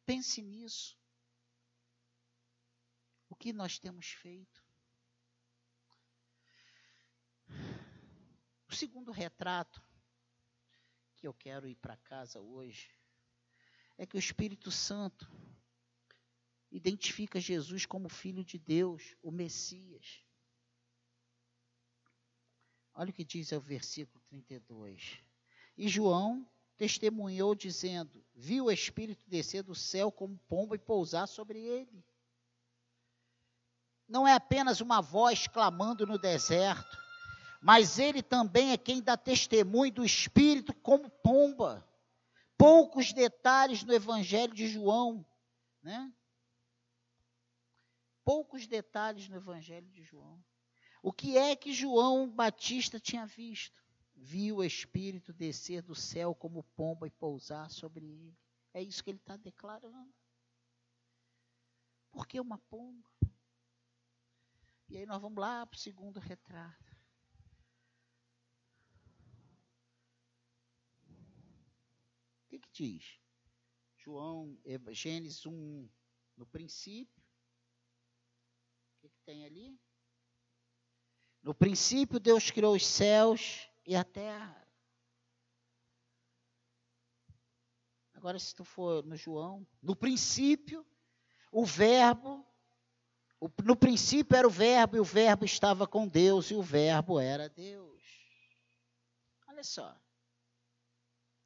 Pense 0.03 0.41
nisso 0.41 0.97
que 3.43 3.51
nós 3.51 3.77
temos 3.77 4.08
feito. 4.08 4.65
O 8.69 8.73
segundo 8.73 9.12
retrato 9.12 9.84
que 11.17 11.27
eu 11.27 11.34
quero 11.34 11.67
ir 11.67 11.75
para 11.75 11.97
casa 11.97 12.39
hoje 12.39 12.89
é 13.97 14.06
que 14.06 14.15
o 14.15 14.19
Espírito 14.19 14.71
Santo 14.71 15.29
identifica 16.71 17.38
Jesus 17.38 17.86
como 17.86 18.08
Filho 18.08 18.45
de 18.45 18.58
Deus, 18.58 19.13
o 19.21 19.29
Messias. 19.29 20.23
Olha 22.93 23.10
o 23.10 23.13
que 23.13 23.25
diz 23.25 23.51
o 23.51 23.60
versículo 23.60 24.23
32. 24.29 25.21
E 25.75 25.89
João 25.89 26.49
testemunhou, 26.77 27.53
dizendo: 27.53 28.25
Viu 28.34 28.65
o 28.67 28.71
Espírito 28.71 29.29
descer 29.29 29.63
do 29.63 29.75
céu 29.75 30.13
como 30.13 30.39
pomba 30.47 30.77
e 30.77 30.79
pousar 30.79 31.27
sobre 31.27 31.60
ele 31.60 32.06
não 34.13 34.28
é 34.28 34.34
apenas 34.34 34.80
uma 34.80 35.02
voz 35.02 35.47
clamando 35.47 36.06
no 36.06 36.19
deserto, 36.19 36.95
mas 37.60 37.97
ele 37.97 38.21
também 38.21 38.71
é 38.71 38.78
quem 38.78 39.02
dá 39.02 39.17
testemunho 39.17 39.91
do 39.91 40.06
Espírito 40.06 40.71
como 40.71 41.10
pomba. 41.10 41.84
Poucos 42.56 43.12
detalhes 43.12 43.82
no 43.82 43.91
Evangelho 43.91 44.54
de 44.54 44.67
João, 44.67 45.26
né? 45.82 46.13
Poucos 48.23 48.67
detalhes 48.67 49.28
no 49.28 49.36
Evangelho 49.36 49.89
de 49.89 50.04
João. 50.04 50.39
O 51.02 51.12
que 51.12 51.36
é 51.36 51.56
que 51.56 51.73
João 51.73 52.30
Batista 52.30 52.99
tinha 52.99 53.26
visto? 53.26 53.84
Viu 54.13 54.58
o 54.58 54.63
Espírito 54.63 55.34
descer 55.34 55.82
do 55.82 55.95
céu 55.95 56.36
como 56.36 56.62
pomba 56.76 57.08
e 57.08 57.10
pousar 57.10 57.71
sobre 57.71 58.06
ele. 58.06 58.38
É 58.76 58.82
isso 58.84 59.04
que 59.04 59.10
ele 59.10 59.17
está 59.17 59.36
declarando. 59.36 60.13
Por 62.12 62.28
que 62.28 62.39
uma 62.39 62.60
pomba? 62.60 63.12
E 64.89 64.97
aí 64.97 65.05
nós 65.05 65.21
vamos 65.21 65.39
lá 65.39 65.65
para 65.65 65.75
o 65.75 65.79
segundo 65.79 66.19
retrato. 66.19 66.95
O 72.43 72.49
que, 72.49 72.59
que 72.59 72.71
diz? 72.71 73.19
João, 73.97 74.59
Gênesis 74.91 75.45
1, 75.45 75.89
no 76.37 76.45
princípio. 76.45 77.23
O 78.95 79.01
que, 79.01 79.09
que 79.09 79.19
tem 79.25 79.45
ali? 79.45 79.79
No 81.41 81.53
princípio, 81.53 82.19
Deus 82.19 82.51
criou 82.51 82.75
os 82.75 82.85
céus 82.85 83.69
e 83.85 83.95
a 83.95 84.03
terra. 84.03 84.63
Agora, 88.13 88.39
se 88.39 88.55
tu 88.55 88.63
for 88.63 89.03
no 89.03 89.17
João, 89.17 89.67
no 89.81 89.95
princípio, 89.95 90.85
o 91.51 91.65
Verbo 91.65 92.45
no 93.63 93.75
princípio 93.75 94.38
era 94.38 94.47
o 94.47 94.51
Verbo, 94.51 94.97
e 94.97 94.99
o 94.99 95.03
Verbo 95.03 95.45
estava 95.45 95.88
com 95.88 96.08
Deus, 96.08 96.51
e 96.51 96.56
o 96.56 96.62
Verbo 96.62 97.19
era 97.19 97.49
Deus. 97.49 98.01
Olha 99.47 99.63
só. 99.63 99.99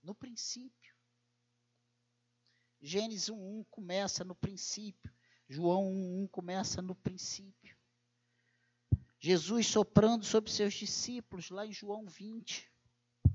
No 0.04 0.14
princípio. 0.14 0.96
Gênesis 2.80 3.30
1.1 3.30 3.66
começa 3.70 4.24
no 4.24 4.36
princípio. 4.36 5.14
João 5.50 5.86
1.1 5.86 6.30
começa 6.30 6.82
no 6.82 6.94
princípio. 6.96 7.78
Jesus 9.20 9.68
soprando 9.68 10.24
sobre 10.24 10.52
seus 10.52 10.74
discípulos, 10.74 11.50
lá 11.50 11.66
em 11.66 11.74
João 11.74 12.06
20. 12.06 12.72
O 13.26 13.32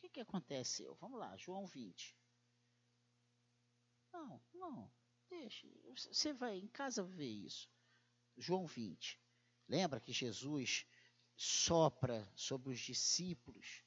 que, 0.00 0.08
que 0.08 0.20
aconteceu? 0.20 0.96
Vamos 1.00 1.18
lá, 1.18 1.36
João 1.36 1.66
20. 1.66 2.16
Não, 4.12 4.40
não. 4.52 4.90
Você 5.94 6.32
vai 6.32 6.58
em 6.58 6.68
casa 6.68 7.02
ver 7.02 7.28
isso. 7.28 7.70
João 8.36 8.66
20. 8.66 9.20
Lembra 9.68 10.00
que 10.00 10.12
Jesus 10.12 10.86
sopra 11.36 12.28
sobre 12.34 12.70
os 12.70 12.80
discípulos? 12.80 13.82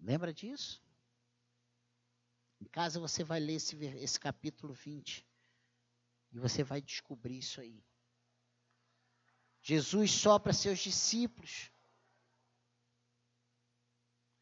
Lembra 0.00 0.32
disso? 0.32 0.82
Em 2.60 2.64
casa 2.64 2.98
você 2.98 3.22
vai 3.22 3.38
ler 3.40 3.54
esse, 3.54 3.76
esse 3.76 4.18
capítulo 4.18 4.72
20. 4.72 5.26
E 6.32 6.38
você 6.38 6.62
vai 6.62 6.80
descobrir 6.80 7.38
isso 7.38 7.60
aí. 7.60 7.84
Jesus 9.60 10.10
sopra 10.12 10.52
seus 10.52 10.78
discípulos. 10.78 11.70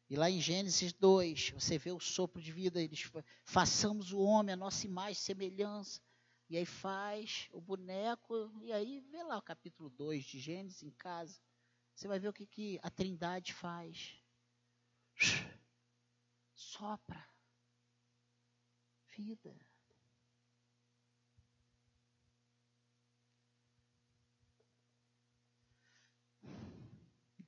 E 0.09 0.17
lá 0.17 0.31
em 0.31 0.41
Gênesis 0.41 0.93
2, 0.93 1.51
você 1.51 1.79
vê 1.79 1.91
o 1.91 1.99
sopro 1.99 2.41
de 2.41 2.53
vida, 2.53 2.81
eles 2.81 3.11
façamos 3.45 4.13
o 4.13 4.21
homem 4.21 4.53
a 4.53 4.57
nossa 4.57 4.87
imagem 4.87 5.15
semelhança. 5.15 6.01
E 6.49 6.57
aí 6.57 6.65
faz 6.65 7.49
o 7.53 7.61
boneco, 7.61 8.53
e 8.63 8.73
aí 8.73 9.01
vê 9.01 9.23
lá 9.25 9.37
o 9.37 9.43
capítulo 9.43 9.91
2 9.91 10.25
de 10.25 10.39
Gênesis 10.39 10.83
em 10.83 10.93
casa. 10.93 11.41
Você 11.93 12.07
vai 12.07 12.21
ver 12.21 12.29
o 12.29 12.33
que, 12.33 12.47
que 12.47 12.79
a 12.83 12.91
Trindade 12.91 13.53
faz. 13.53 14.17
Sopra. 16.55 17.29
Vida. 19.17 19.59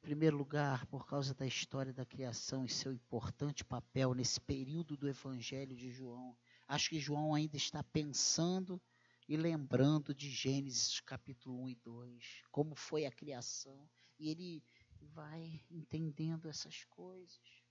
Primeiro 0.08 0.38
lugar, 0.38 0.86
por 0.86 1.06
causa 1.06 1.34
da 1.34 1.46
história 1.46 1.92
da 1.92 2.02
criação 2.02 2.64
e 2.64 2.68
seu 2.70 2.94
importante 2.94 3.62
papel 3.62 4.14
nesse 4.14 4.40
período 4.40 4.96
do 4.96 5.06
Evangelho 5.06 5.76
de 5.76 5.90
João. 5.90 6.34
Acho 6.66 6.88
que 6.88 6.98
João 6.98 7.34
ainda 7.34 7.58
está 7.58 7.82
pensando 7.82 8.80
e 9.28 9.36
lembrando 9.36 10.14
de 10.14 10.30
Gênesis 10.30 10.98
capítulo 11.00 11.62
1 11.64 11.68
e 11.68 11.74
2, 11.74 12.42
como 12.50 12.74
foi 12.74 13.04
a 13.04 13.12
criação, 13.12 13.86
e 14.18 14.30
ele 14.30 14.64
vai 14.98 15.62
entendendo 15.70 16.48
essas 16.48 16.84
coisas. 16.84 17.62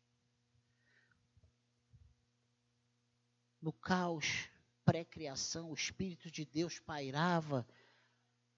No 3.60 3.73
caos 3.73 4.47
pré-criação, 4.86 5.71
o 5.71 5.73
Espírito 5.73 6.30
de 6.30 6.45
Deus 6.45 6.78
pairava, 6.78 7.67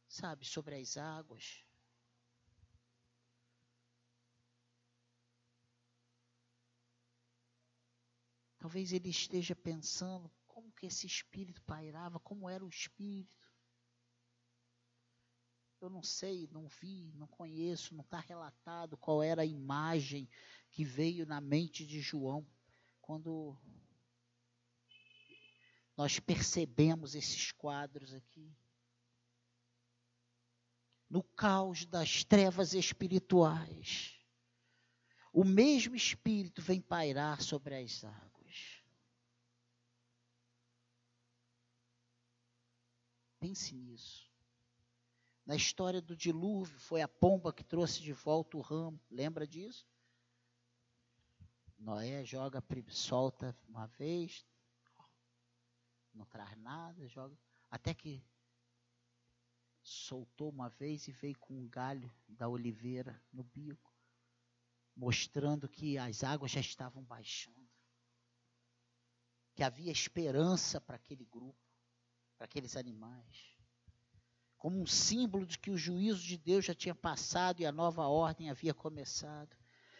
sabe, 0.05 0.45
sobre 0.45 0.75
as 0.75 0.97
águas. 0.97 1.63
Talvez 8.59 8.91
ele 8.91 9.09
esteja 9.09 9.55
pensando 9.55 10.29
como 10.45 10.71
que 10.73 10.85
esse 10.85 11.07
espírito 11.07 11.61
pairava, 11.63 12.19
como 12.19 12.49
era 12.49 12.63
o 12.63 12.69
espírito. 12.69 13.49
Eu 15.79 15.89
não 15.89 16.03
sei, 16.03 16.49
não 16.51 16.67
vi, 16.67 17.13
não 17.15 17.25
conheço, 17.25 17.95
não 17.95 18.03
está 18.03 18.19
relatado 18.19 18.97
qual 18.97 19.23
era 19.23 19.43
a 19.43 19.45
imagem 19.45 20.29
que 20.69 20.83
veio 20.83 21.25
na 21.25 21.39
mente 21.39 21.87
de 21.87 22.01
João 22.01 22.45
quando 22.99 23.57
nós 25.95 26.19
percebemos 26.19 27.15
esses 27.15 27.53
quadros 27.53 28.13
aqui. 28.13 28.53
No 31.09 31.23
caos 31.23 31.85
das 31.85 32.23
trevas 32.23 32.73
espirituais, 32.73 34.19
o 35.33 35.43
mesmo 35.43 35.95
Espírito 35.95 36.61
vem 36.61 36.81
pairar 36.81 37.41
sobre 37.41 37.75
as 37.75 38.03
águas. 38.03 38.28
Pense 43.39 43.73
nisso. 43.73 44.29
Na 45.45 45.55
história 45.55 46.01
do 46.01 46.15
dilúvio, 46.15 46.77
foi 46.79 47.01
a 47.01 47.07
pomba 47.07 47.53
que 47.53 47.63
trouxe 47.63 48.01
de 48.01 48.13
volta 48.13 48.57
o 48.57 48.61
ramo. 48.61 48.99
Lembra 49.09 49.47
disso? 49.47 49.87
Noé 51.77 52.25
joga, 52.25 52.61
solta 52.89 53.57
uma 53.67 53.87
vez, 53.87 54.45
não 56.13 56.25
traz 56.25 56.57
nada, 56.57 57.07
joga. 57.07 57.37
Até 57.71 57.93
que 57.93 58.21
soltou 59.81 60.49
uma 60.49 60.69
vez 60.69 61.07
e 61.07 61.11
veio 61.11 61.37
com 61.39 61.53
um 61.53 61.67
galho 61.67 62.13
da 62.27 62.49
oliveira 62.49 63.19
no 63.31 63.43
bico, 63.43 63.95
mostrando 64.95 65.69
que 65.69 65.97
as 65.97 66.23
águas 66.23 66.51
já 66.51 66.59
estavam 66.59 67.03
baixando, 67.03 67.69
que 69.55 69.63
havia 69.63 69.91
esperança 69.91 70.81
para 70.81 70.97
aquele 70.97 71.25
grupo 71.25 71.68
para 72.39 72.45
aqueles 72.45 72.77
animais. 72.77 73.53
Como 74.57 74.81
um 74.81 74.87
símbolo 74.87 75.45
de 75.45 75.59
que 75.59 75.69
o 75.69 75.77
juízo 75.77 76.23
de 76.23 76.37
Deus 76.37 76.63
já 76.63 76.73
tinha 76.73 76.95
passado 76.95 77.59
e 77.59 77.65
a 77.65 77.71
nova 77.71 78.07
ordem 78.07 78.49
havia 78.49 78.73
começado. 78.73 79.55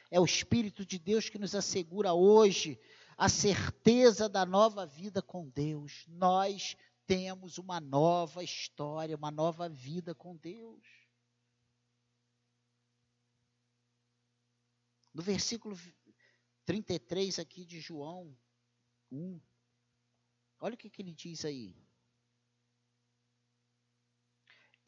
É 0.09 0.19
o 0.19 0.25
Espírito 0.25 0.85
de 0.85 0.97
Deus 0.97 1.29
que 1.29 1.37
nos 1.37 1.53
assegura 1.53 2.13
hoje 2.13 2.79
a 3.17 3.27
certeza 3.27 4.29
da 4.29 4.45
nova 4.45 4.85
vida 4.85 5.21
com 5.21 5.49
Deus. 5.49 6.05
Nós 6.07 6.77
temos 7.05 7.57
uma 7.57 7.81
nova 7.81 8.41
história, 8.41 9.17
uma 9.17 9.31
nova 9.31 9.67
vida 9.67 10.15
com 10.15 10.37
Deus. 10.37 10.81
No 15.13 15.21
versículo 15.21 15.77
33 16.65 17.37
aqui 17.37 17.65
de 17.65 17.81
João 17.81 18.33
1, 19.11 19.41
olha 20.61 20.75
o 20.75 20.77
que, 20.77 20.89
que 20.89 21.01
ele 21.01 21.13
diz 21.13 21.43
aí. 21.43 21.88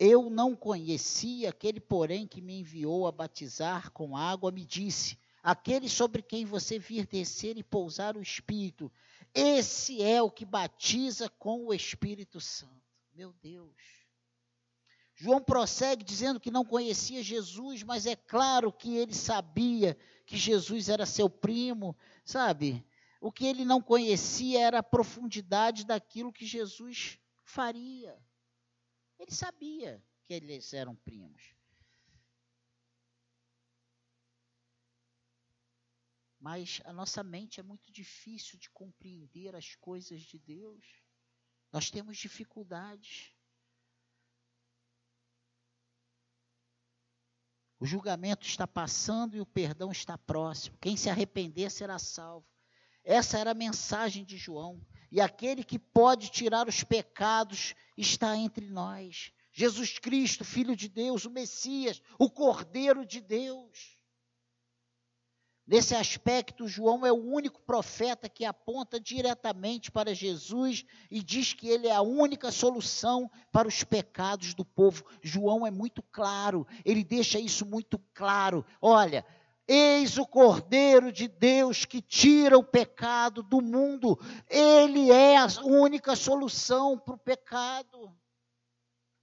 Eu 0.03 0.31
não 0.31 0.55
conhecia 0.55 1.49
aquele, 1.49 1.79
porém, 1.79 2.25
que 2.25 2.41
me 2.41 2.61
enviou 2.61 3.05
a 3.05 3.11
batizar 3.11 3.91
com 3.91 4.17
água, 4.17 4.51
me 4.51 4.65
disse: 4.65 5.15
Aquele 5.43 5.87
sobre 5.87 6.23
quem 6.23 6.43
você 6.43 6.79
vir 6.79 7.05
descer 7.05 7.55
e 7.55 7.61
pousar 7.61 8.17
o 8.17 8.21
Espírito, 8.21 8.91
esse 9.31 10.01
é 10.01 10.19
o 10.19 10.31
que 10.31 10.43
batiza 10.43 11.29
com 11.29 11.67
o 11.67 11.73
Espírito 11.73 12.41
Santo. 12.41 12.81
Meu 13.13 13.31
Deus. 13.43 13.75
João 15.13 15.39
prossegue 15.39 16.03
dizendo 16.03 16.39
que 16.39 16.49
não 16.49 16.65
conhecia 16.65 17.21
Jesus, 17.21 17.83
mas 17.83 18.07
é 18.07 18.15
claro 18.15 18.73
que 18.73 18.97
ele 18.97 19.13
sabia 19.13 19.95
que 20.25 20.35
Jesus 20.35 20.89
era 20.89 21.05
seu 21.05 21.29
primo, 21.29 21.95
sabe? 22.25 22.83
O 23.21 23.31
que 23.31 23.45
ele 23.45 23.63
não 23.63 23.79
conhecia 23.79 24.61
era 24.61 24.79
a 24.79 24.83
profundidade 24.83 25.85
daquilo 25.85 26.33
que 26.33 26.43
Jesus 26.43 27.19
faria. 27.43 28.17
Ele 29.21 29.31
sabia 29.31 30.03
que 30.23 30.33
eles 30.33 30.73
eram 30.73 30.95
primos. 30.95 31.53
Mas 36.39 36.81
a 36.85 36.91
nossa 36.91 37.21
mente 37.21 37.59
é 37.59 37.63
muito 37.63 37.91
difícil 37.91 38.57
de 38.57 38.67
compreender 38.71 39.55
as 39.55 39.75
coisas 39.75 40.21
de 40.21 40.39
Deus. 40.39 41.03
Nós 41.71 41.91
temos 41.91 42.17
dificuldades. 42.17 43.31
O 47.79 47.85
julgamento 47.85 48.47
está 48.47 48.65
passando 48.65 49.37
e 49.37 49.39
o 49.39 49.45
perdão 49.45 49.91
está 49.91 50.17
próximo. 50.17 50.79
Quem 50.79 50.97
se 50.97 51.11
arrepender 51.11 51.69
será 51.69 51.99
salvo. 51.99 52.49
Essa 53.03 53.37
era 53.37 53.51
a 53.51 53.55
mensagem 53.55 54.25
de 54.25 54.35
João. 54.35 54.83
E 55.11 55.19
aquele 55.19 55.63
que 55.63 55.77
pode 55.77 56.29
tirar 56.29 56.67
os 56.67 56.83
pecados 56.83 57.75
está 57.97 58.35
entre 58.37 58.69
nós. 58.69 59.31
Jesus 59.51 59.99
Cristo, 59.99 60.45
Filho 60.45 60.75
de 60.75 60.87
Deus, 60.87 61.25
o 61.25 61.29
Messias, 61.29 62.01
o 62.17 62.29
Cordeiro 62.29 63.05
de 63.05 63.19
Deus. 63.19 63.99
Nesse 65.67 65.95
aspecto, 65.95 66.67
João 66.67 67.05
é 67.05 67.11
o 67.11 67.23
único 67.23 67.61
profeta 67.61 68.27
que 68.27 68.43
aponta 68.43 68.99
diretamente 68.99 69.91
para 69.91 70.13
Jesus 70.13 70.83
e 71.09 71.21
diz 71.21 71.53
que 71.53 71.69
ele 71.69 71.87
é 71.87 71.95
a 71.95 72.01
única 72.01 72.51
solução 72.51 73.29
para 73.51 73.67
os 73.67 73.83
pecados 73.83 74.53
do 74.53 74.65
povo. 74.65 75.05
João 75.21 75.65
é 75.65 75.71
muito 75.71 76.01
claro, 76.01 76.67
ele 76.83 77.03
deixa 77.03 77.39
isso 77.39 77.65
muito 77.65 77.99
claro. 78.13 78.65
Olha, 78.81 79.25
Eis 79.67 80.17
o 80.17 80.25
Cordeiro 80.25 81.11
de 81.11 81.27
Deus 81.27 81.85
que 81.85 82.01
tira 82.01 82.57
o 82.57 82.63
pecado 82.63 83.41
do 83.43 83.61
mundo. 83.61 84.19
Ele 84.49 85.11
é 85.11 85.37
a 85.37 85.47
única 85.63 86.15
solução 86.15 86.97
para 86.97 87.13
o 87.13 87.17
pecado 87.17 88.13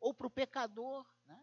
ou 0.01 0.15
para 0.15 0.27
o 0.27 0.31
pecador. 0.31 1.07
Né? 1.27 1.39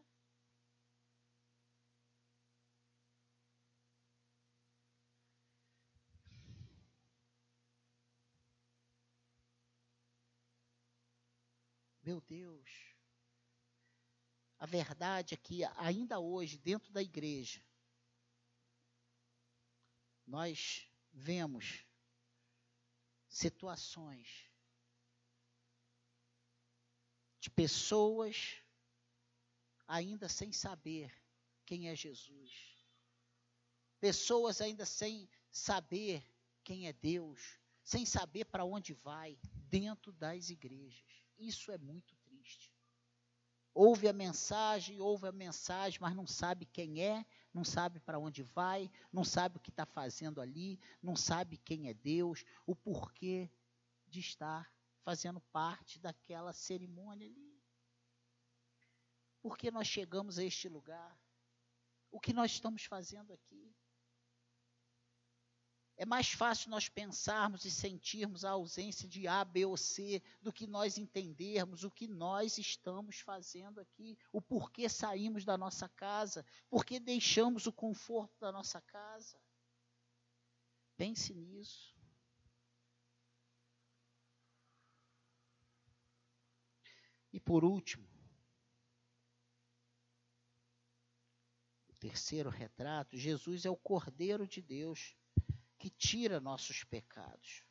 Meu 12.03 12.21
Deus. 12.21 12.95
A 14.57 14.65
verdade 14.65 15.33
é 15.33 15.37
que 15.37 15.63
ainda 15.77 16.19
hoje, 16.19 16.57
dentro 16.57 16.91
da 16.91 17.01
igreja, 17.01 17.64
nós 20.25 20.87
vemos 21.11 21.85
situações 23.27 24.49
de 27.39 27.49
pessoas 27.49 28.61
ainda 29.87 30.27
sem 30.27 30.51
saber 30.51 31.13
quem 31.65 31.89
é 31.89 31.95
Jesus. 31.95 32.75
Pessoas 33.99 34.61
ainda 34.61 34.85
sem 34.85 35.29
saber 35.51 36.23
quem 36.63 36.87
é 36.87 36.93
Deus, 36.93 37.59
sem 37.83 38.05
saber 38.05 38.45
para 38.45 38.65
onde 38.65 38.93
vai 38.93 39.37
dentro 39.69 40.11
das 40.11 40.49
igrejas. 40.49 41.23
Isso 41.37 41.71
é 41.71 41.77
muito. 41.77 42.15
Ouve 43.75 44.07
a 44.07 44.13
mensagem, 44.13 45.01
ouve 45.01 45.27
a 45.27 45.31
mensagem, 45.33 45.99
mas 46.01 46.15
não 46.15 46.25
sabe 46.25 46.65
quem 46.65 47.03
é, 47.03 47.25
não 47.53 47.65
sabe 47.65 47.99
para 47.99 48.17
onde 48.17 48.41
vai, 48.41 48.89
não 49.11 49.25
sabe 49.25 49.57
o 49.57 49.59
que 49.59 49.69
está 49.69 49.85
fazendo 49.85 50.39
ali, 50.39 50.79
não 51.03 51.15
sabe 51.15 51.57
quem 51.57 51.89
é 51.89 51.93
Deus, 51.93 52.45
o 52.65 52.73
porquê 52.73 53.51
de 54.07 54.21
estar 54.21 54.73
fazendo 55.03 55.41
parte 55.51 55.99
daquela 55.99 56.53
cerimônia 56.53 57.27
ali. 57.27 57.61
Por 59.41 59.57
que 59.57 59.69
nós 59.69 59.87
chegamos 59.87 60.39
a 60.39 60.43
este 60.43 60.69
lugar? 60.69 61.19
O 62.09 62.19
que 62.19 62.31
nós 62.31 62.51
estamos 62.51 62.85
fazendo 62.85 63.33
aqui? 63.33 63.75
É 65.97 66.05
mais 66.05 66.29
fácil 66.29 66.69
nós 66.69 66.89
pensarmos 66.89 67.63
e 67.63 67.71
sentirmos 67.71 68.43
a 68.43 68.51
ausência 68.51 69.07
de 69.07 69.27
A, 69.27 69.45
B 69.45 69.65
ou 69.65 69.77
C 69.77 70.21
do 70.41 70.51
que 70.51 70.67
nós 70.67 70.97
entendermos 70.97 71.85
o 71.85 71.91
que 71.91 72.05
nós 72.05 72.57
estamos 72.57 73.19
fazendo 73.19 73.79
aqui, 73.79 74.17
o 74.31 74.41
porquê 74.41 74.89
saímos 74.89 75.45
da 75.45 75.57
nossa 75.57 75.87
casa, 75.87 76.45
porquê 76.69 76.99
deixamos 76.99 77.65
o 77.65 77.71
conforto 77.71 78.37
da 78.39 78.51
nossa 78.51 78.81
casa. 78.81 79.39
Pense 80.97 81.33
nisso. 81.33 81.95
E 87.31 87.39
por 87.39 87.63
último, 87.63 88.07
o 91.87 91.93
terceiro 91.95 92.49
retrato: 92.49 93.17
Jesus 93.17 93.65
é 93.65 93.69
o 93.69 93.77
Cordeiro 93.77 94.45
de 94.45 94.61
Deus 94.61 95.15
que 95.85 95.89
tira 95.91 96.39
nossos 96.39 96.83
pecados. 96.83 97.61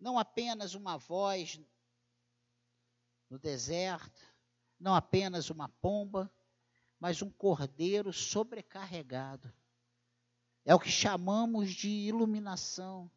Não 0.00 0.18
apenas 0.18 0.74
uma 0.74 0.96
voz 0.96 1.60
no 3.28 3.38
deserto, 3.38 4.20
não 4.76 4.92
apenas 4.92 5.48
uma 5.48 5.68
pomba, 5.68 6.28
mas 6.98 7.22
um 7.22 7.30
cordeiro 7.30 8.12
sobrecarregado. 8.12 9.54
É 10.64 10.74
o 10.74 10.80
que 10.80 10.90
chamamos 10.90 11.70
de 11.70 11.88
iluminação. 11.88 13.08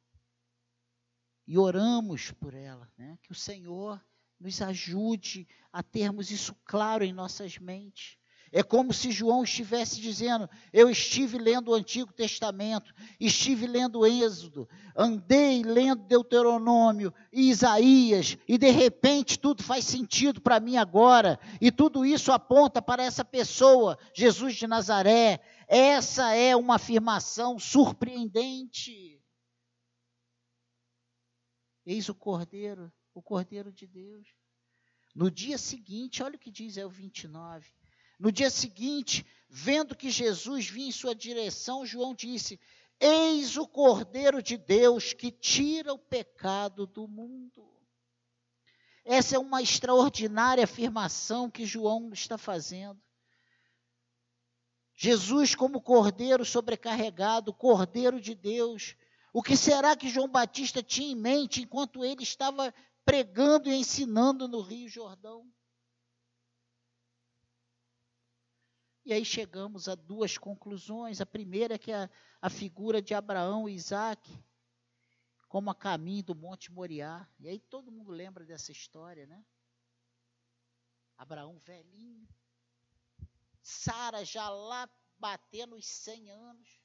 E 1.48 1.58
oramos 1.58 2.30
por 2.30 2.54
ela, 2.54 2.88
né? 2.96 3.18
que 3.24 3.32
o 3.32 3.36
Senhor 3.36 4.00
nos 4.40 4.62
ajude 4.62 5.48
a 5.72 5.82
termos 5.82 6.30
isso 6.30 6.54
claro 6.64 7.04
em 7.04 7.12
nossas 7.12 7.58
mentes. 7.58 8.16
É 8.56 8.62
como 8.62 8.94
se 8.94 9.10
João 9.10 9.44
estivesse 9.44 10.00
dizendo: 10.00 10.48
Eu 10.72 10.88
estive 10.88 11.40
lendo 11.40 11.72
o 11.72 11.74
Antigo 11.74 12.14
Testamento, 12.14 12.94
estive 13.20 13.66
lendo 13.66 14.06
Êxodo, 14.06 14.70
andei 14.96 15.64
lendo 15.64 16.04
Deuteronômio 16.04 17.12
e 17.32 17.50
Isaías, 17.50 18.38
e 18.48 18.56
de 18.60 18.70
repente 18.70 19.40
tudo 19.40 19.64
faz 19.64 19.86
sentido 19.86 20.40
para 20.40 20.60
mim 20.60 20.78
agora, 20.78 21.40
e 21.60 21.72
tudo 21.72 22.06
isso 22.06 22.32
aponta 22.32 22.80
para 22.80 23.02
essa 23.02 23.26
pessoa, 23.26 23.98
Jesus 24.14 24.54
de 24.56 24.68
Nazaré. 24.68 25.42
Essa 25.68 26.36
é 26.36 26.56
uma 26.56 26.76
afirmação 26.76 27.58
surpreendente. 27.58 29.20
Eis 31.84 32.08
o 32.08 32.14
Cordeiro, 32.14 32.94
o 33.16 33.22
Cordeiro 33.22 33.72
de 33.72 33.88
Deus. 33.88 34.28
No 35.16 35.32
dia 35.32 35.58
seguinte, 35.58 36.22
olha 36.22 36.36
o 36.36 36.40
que 36.40 36.52
diz 36.52 36.78
é 36.78 36.86
o 36.86 36.90
29. 36.90 37.66
No 38.20 38.32
dia 38.32 38.50
seguinte, 38.50 39.26
vendo 39.50 39.96
que 39.96 40.10
Jesus 40.10 40.68
vinha 40.68 40.90
em 40.90 40.92
sua 40.92 41.14
direção, 41.14 41.86
João 41.86 42.14
disse: 42.14 42.60
Eis 43.00 43.58
o 43.58 43.68
Cordeiro 43.68 44.42
de 44.42 44.58
Deus 44.58 45.14
que 45.14 45.32
tira 45.32 45.94
o 45.94 46.00
pecado 46.00 46.86
do 46.86 47.08
mundo. 47.08 47.74
Essa 49.06 49.36
é 49.36 49.40
uma 49.40 49.62
extraordinária 49.62 50.64
afirmação 50.64 51.50
que 51.50 51.66
João 51.66 52.12
está 52.14 52.38
fazendo. 52.38 53.02
Jesus, 54.96 55.54
como 55.56 55.82
cordeiro 55.82 56.46
sobrecarregado, 56.46 57.54
cordeiro 57.54 58.22
de 58.22 58.34
Deus. 58.34 58.96
O 59.34 59.42
que 59.42 59.58
será 59.58 59.96
que 59.96 60.08
João 60.08 60.30
Batista 60.30 60.82
tinha 60.82 61.12
em 61.12 61.16
mente 61.16 61.62
enquanto 61.62 62.06
ele 62.06 62.24
estava 62.24 62.74
pregando 63.04 63.70
e 63.70 63.76
ensinando 63.76 64.48
no 64.48 64.62
Rio 64.62 64.88
Jordão? 64.88 65.46
E 69.06 69.12
aí 69.12 69.26
chegamos 69.26 69.90
a 69.90 69.96
duas 69.96 70.38
conclusões. 70.38 71.20
A 71.20 71.26
primeira 71.26 71.76
é 71.76 71.78
que 71.78 71.92
a, 71.92 72.10
a 72.42 72.50
figura 72.50 73.02
de 73.02 73.14
Abraão 73.14 73.68
e 73.68 73.74
Isaac, 73.74 74.32
como 75.50 75.70
a 75.70 75.76
caminho 75.76 76.24
do 76.24 76.36
Monte 76.36 76.72
Moriá. 76.72 77.28
E 77.40 77.50
aí 77.50 77.60
todo 77.60 77.92
mundo 77.92 78.12
lembra 78.12 78.46
dessa 78.46 78.72
história, 78.72 79.26
né? 79.26 79.44
Abraão 81.18 81.60
velhinho, 81.60 82.28
Sara 83.62 84.26
já 84.26 84.50
lá 84.50 84.90
batendo 85.18 85.76
os 85.76 85.86
100 85.86 86.32
anos. 86.32 86.82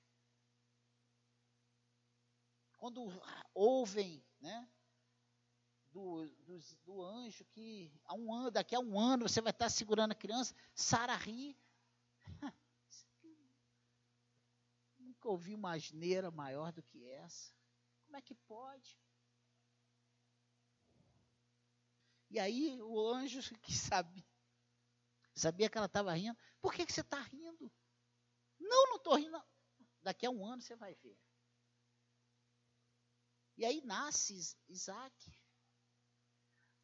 Quando 2.77 3.11
ouvem, 3.55 4.25
né? 4.41 4.69
Do, 5.91 6.29
do, 6.47 6.61
do 6.85 7.03
anjo 7.03 7.45
que 7.47 7.91
a 8.05 8.15
um 8.15 8.33
ano, 8.33 8.51
daqui 8.51 8.75
a 8.77 8.81
um 8.81 9.01
ano 9.01 9.29
você 9.29 9.41
vai 9.41 9.51
estar 9.51 9.69
segurando 9.69 10.13
a 10.13 10.15
criança, 10.15 10.55
Sara 10.75 11.17
ri, 11.17 11.57
Nunca 15.19 15.31
ouvi 15.31 15.53
uma 15.53 15.75
asneira 15.75 16.31
maior 16.31 16.73
do 16.73 16.81
que 16.81 17.05
essa. 17.05 17.53
Como 18.05 18.17
é 18.17 18.23
que 18.23 18.37
pode? 18.37 18.97
E 22.31 22.39
aí 22.39 22.81
o 22.81 23.11
anjo 23.11 23.41
que 23.61 23.75
sabia, 23.75 24.25
sabia 25.35 25.69
que 25.69 25.77
ela 25.77 25.89
estava 25.89 26.15
rindo. 26.15 26.39
Por 26.61 26.73
que, 26.73 26.87
que 26.87 26.93
você 26.93 27.01
está 27.01 27.21
rindo? 27.21 27.73
Não, 28.61 28.87
não 28.91 28.97
estou 28.97 29.17
rindo. 29.17 29.43
Daqui 30.03 30.25
a 30.25 30.31
um 30.31 30.47
ano 30.47 30.63
você 30.63 30.77
vai 30.77 30.95
ver. 30.95 31.19
E 33.57 33.65
aí 33.65 33.83
nasce 33.85 34.57
Isaac. 34.69 35.33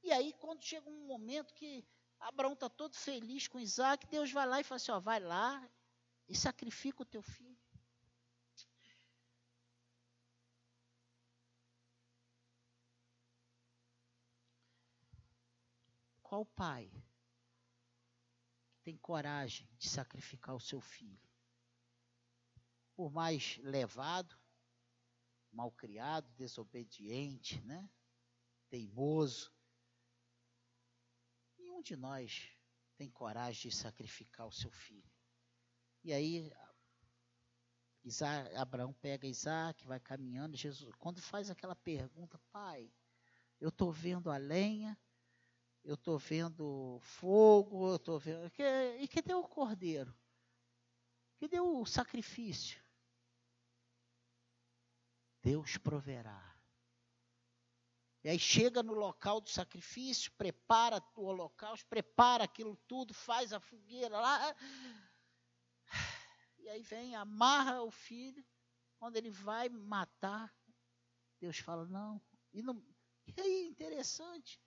E 0.03 0.11
aí, 0.11 0.33
quando 0.33 0.65
chega 0.65 0.91
um 0.91 1.07
momento 1.07 1.55
que 1.55 1.87
Abraão 2.19 2.55
está 2.55 2.69
todo 2.69 2.97
feliz 2.97 3.47
com 3.47 3.61
Isaac, 3.61 4.09
Deus 4.09 4.33
vai 4.33 4.45
lá 4.45 4.61
e 4.61 4.65
fala 4.65 4.77
assim: 4.77 4.91
ó, 4.91 4.99
vai 4.99 5.21
lá 5.21 5.71
e 6.29 6.35
sacrifica 6.35 7.03
o 7.03 7.07
teu 7.07 7.23
filho. 7.23 7.54
Qual 16.35 16.47
pai 16.47 16.91
tem 18.83 18.97
coragem 18.97 19.71
de 19.79 19.89
sacrificar 19.89 20.53
o 20.57 20.59
seu 20.59 20.81
filho? 20.81 21.31
Por 22.97 23.09
mais 23.13 23.57
levado, 23.59 24.37
malcriado, 25.53 26.29
desobediente, 26.33 27.61
né? 27.61 27.89
teimoso, 28.69 29.55
nenhum 31.57 31.81
de 31.81 31.95
nós 31.95 32.51
tem 32.97 33.09
coragem 33.09 33.71
de 33.71 33.77
sacrificar 33.77 34.49
o 34.49 34.53
seu 34.53 34.73
filho. 34.73 35.09
E 36.03 36.13
aí, 36.13 36.53
Isaac, 38.03 38.57
Abraão 38.57 38.93
pega 38.93 39.29
Isaac, 39.29 39.87
vai 39.87 40.01
caminhando. 40.01 40.57
Jesus, 40.57 40.93
quando 40.97 41.23
faz 41.23 41.49
aquela 41.49 41.77
pergunta, 41.77 42.41
pai, 42.51 42.93
eu 43.61 43.69
estou 43.69 43.93
vendo 43.93 44.33
a 44.33 44.37
lenha, 44.37 44.99
eu 45.85 45.95
estou 45.95 46.19
vendo 46.19 46.99
fogo, 47.01 47.91
eu 47.91 47.97
estou 47.97 48.19
vendo. 48.19 48.51
E 48.99 49.07
que 49.07 49.21
deu 49.21 49.41
o 49.41 49.49
cordeiro? 49.49 50.15
Deu 51.51 51.79
o 51.79 51.85
sacrifício? 51.85 52.83
Deus 55.43 55.77
proverá. 55.77 56.57
E 58.23 58.31
aí 58.31 58.39
chega 58.39 58.83
no 58.83 58.95
local 58.95 59.43
do 59.43 59.51
sacrifício, 59.51 60.33
prepara 60.33 61.03
o 61.15 61.25
holocausto, 61.25 61.87
prepara 61.87 62.45
aquilo 62.45 62.75
tudo, 62.89 63.13
faz 63.13 63.53
a 63.53 63.61
fogueira 63.61 64.19
lá. 64.19 64.57
E 66.61 66.69
aí 66.71 66.81
vem, 66.81 67.15
amarra 67.15 67.83
o 67.83 67.91
filho. 67.91 68.43
Quando 68.99 69.17
ele 69.17 69.29
vai 69.29 69.69
matar, 69.69 70.51
Deus 71.39 71.59
fala, 71.59 71.85
não. 71.85 72.19
E, 72.55 72.63
não, 72.63 72.83
e 73.27 73.39
aí, 73.39 73.67
interessante. 73.67 74.59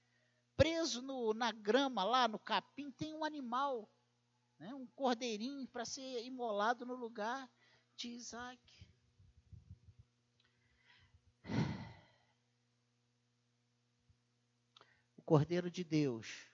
Preso 0.58 1.02
no, 1.02 1.34
na 1.34 1.52
grama 1.52 2.04
lá, 2.04 2.28
no 2.28 2.40
capim, 2.40 2.92
tem 2.92 3.14
um 3.14 3.24
animal. 3.24 3.90
Né, 4.60 4.74
um 4.74 4.88
cordeirinho 4.88 5.68
para 5.68 5.86
ser 5.86 6.26
imolado 6.26 6.86
no 6.86 6.96
lugar 6.96 7.50
de 7.96 8.10
Isaac. 8.10 8.60
Cordeiro 15.28 15.70
de 15.70 15.84
Deus 15.84 16.50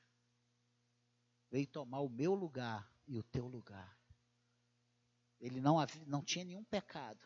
veio 1.52 1.68
tomar 1.68 2.00
o 2.00 2.10
meu 2.10 2.34
lugar 2.34 2.92
e 3.08 3.20
o 3.20 3.22
teu 3.22 3.48
lugar. 3.48 3.96
Ele 5.40 5.62
não, 5.62 5.78
não 6.08 6.24
tinha 6.24 6.44
nenhum 6.44 6.64
pecado. 6.64 7.24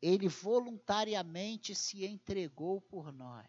Ele 0.00 0.28
voluntariamente 0.28 1.74
se 1.74 2.04
entregou 2.04 2.80
por 2.80 3.12
nós. 3.12 3.46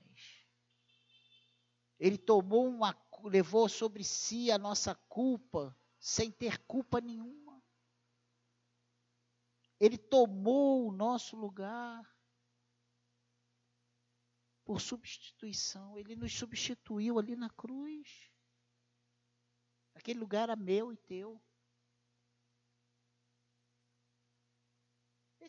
Ele 1.99 2.17
tomou 2.17 2.67
uma, 2.67 2.99
levou 3.23 3.69
sobre 3.69 4.03
si 4.03 4.51
a 4.51 4.57
nossa 4.57 4.95
culpa 5.07 5.77
sem 5.99 6.31
ter 6.31 6.57
culpa 6.65 6.99
nenhuma. 6.99 7.63
Ele 9.79 9.97
tomou 9.97 10.87
o 10.87 10.91
nosso 10.91 11.35
lugar 11.37 12.03
por 14.63 14.81
substituição. 14.81 15.97
Ele 15.97 16.15
nos 16.15 16.33
substituiu 16.33 17.19
ali 17.19 17.35
na 17.35 17.49
cruz. 17.49 18.31
Aquele 19.93 20.19
lugar 20.19 20.43
era 20.43 20.55
meu 20.55 20.91
e 20.91 20.97
teu. 20.97 21.41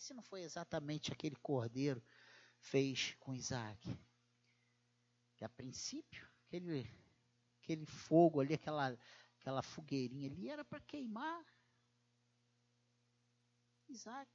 Esse 0.02 0.12
não 0.14 0.22
foi 0.22 0.42
exatamente 0.42 1.12
aquele 1.12 1.36
cordeiro 1.36 2.02
fez 2.58 3.14
com 3.20 3.32
Isaac. 3.32 3.96
Que 5.36 5.44
a 5.44 5.48
princípio, 5.48 6.28
aquele, 6.44 6.90
aquele 7.62 7.86
fogo 7.86 8.40
ali, 8.40 8.54
aquela, 8.54 8.98
aquela 9.38 9.62
fogueirinha 9.62 10.28
ali, 10.28 10.48
era 10.48 10.64
para 10.64 10.80
queimar 10.80 11.46
Isaac. 13.88 14.28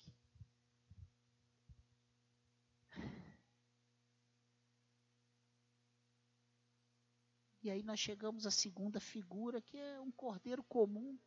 E 7.62 7.70
aí 7.70 7.84
nós 7.84 8.00
chegamos 8.00 8.46
à 8.48 8.52
segunda 8.52 9.02
figura, 9.02 9.62
que 9.62 9.78
é 9.78 10.00
um 10.00 10.12
cordeiro 10.14 10.64
comum. 10.64 11.20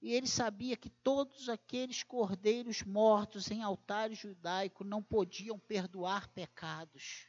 E 0.00 0.12
ele 0.14 0.26
sabia 0.26 0.76
que 0.76 0.88
todos 0.88 1.48
aqueles 1.48 2.02
cordeiros 2.02 2.82
mortos 2.82 3.50
em 3.50 3.62
altar 3.62 4.10
judaico 4.12 4.82
não 4.82 5.02
podiam 5.02 5.58
perdoar 5.58 6.28
pecados. 6.28 7.28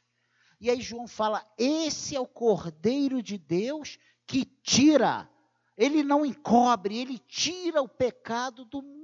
E 0.59 0.69
aí 0.69 0.79
João 0.79 1.07
fala: 1.07 1.45
esse 1.57 2.15
é 2.15 2.19
o 2.19 2.27
cordeiro 2.27 3.21
de 3.21 3.37
Deus 3.37 3.97
que 4.25 4.45
tira, 4.45 5.29
ele 5.75 6.03
não 6.03 6.25
encobre, 6.25 6.97
ele 6.97 7.19
tira 7.19 7.81
o 7.81 7.89
pecado 7.89 8.63
do 8.63 8.81
mundo. 8.81 9.00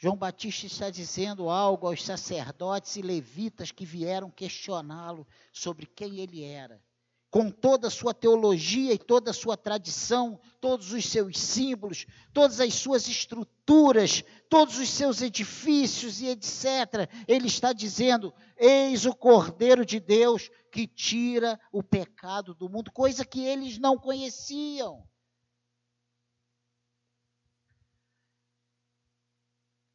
João 0.00 0.16
Batista 0.16 0.64
está 0.64 0.90
dizendo 0.90 1.50
algo 1.50 1.88
aos 1.88 2.04
sacerdotes 2.04 2.94
e 2.94 3.02
levitas 3.02 3.72
que 3.72 3.84
vieram 3.84 4.30
questioná-lo 4.30 5.26
sobre 5.52 5.86
quem 5.86 6.20
ele 6.20 6.44
era. 6.44 6.80
Com 7.28 7.50
toda 7.50 7.88
a 7.88 7.90
sua 7.90 8.14
teologia 8.14 8.94
e 8.94 8.98
toda 8.98 9.32
a 9.32 9.34
sua 9.34 9.56
tradição, 9.56 10.40
todos 10.60 10.92
os 10.92 11.04
seus 11.04 11.36
símbolos, 11.36 12.06
todas 12.32 12.60
as 12.60 12.74
suas 12.74 13.08
estruturas, 13.08 14.22
todos 14.48 14.78
os 14.78 14.88
seus 14.88 15.20
edifícios 15.20 16.20
e 16.20 16.28
etc., 16.28 17.10
ele 17.26 17.48
está 17.48 17.72
dizendo: 17.72 18.32
Eis 18.56 19.04
o 19.04 19.12
Cordeiro 19.12 19.84
de 19.84 19.98
Deus 19.98 20.48
que 20.70 20.86
tira 20.86 21.60
o 21.72 21.82
pecado 21.82 22.54
do 22.54 22.68
mundo, 22.68 22.92
coisa 22.92 23.24
que 23.24 23.40
eles 23.44 23.78
não 23.78 23.98
conheciam. 23.98 25.04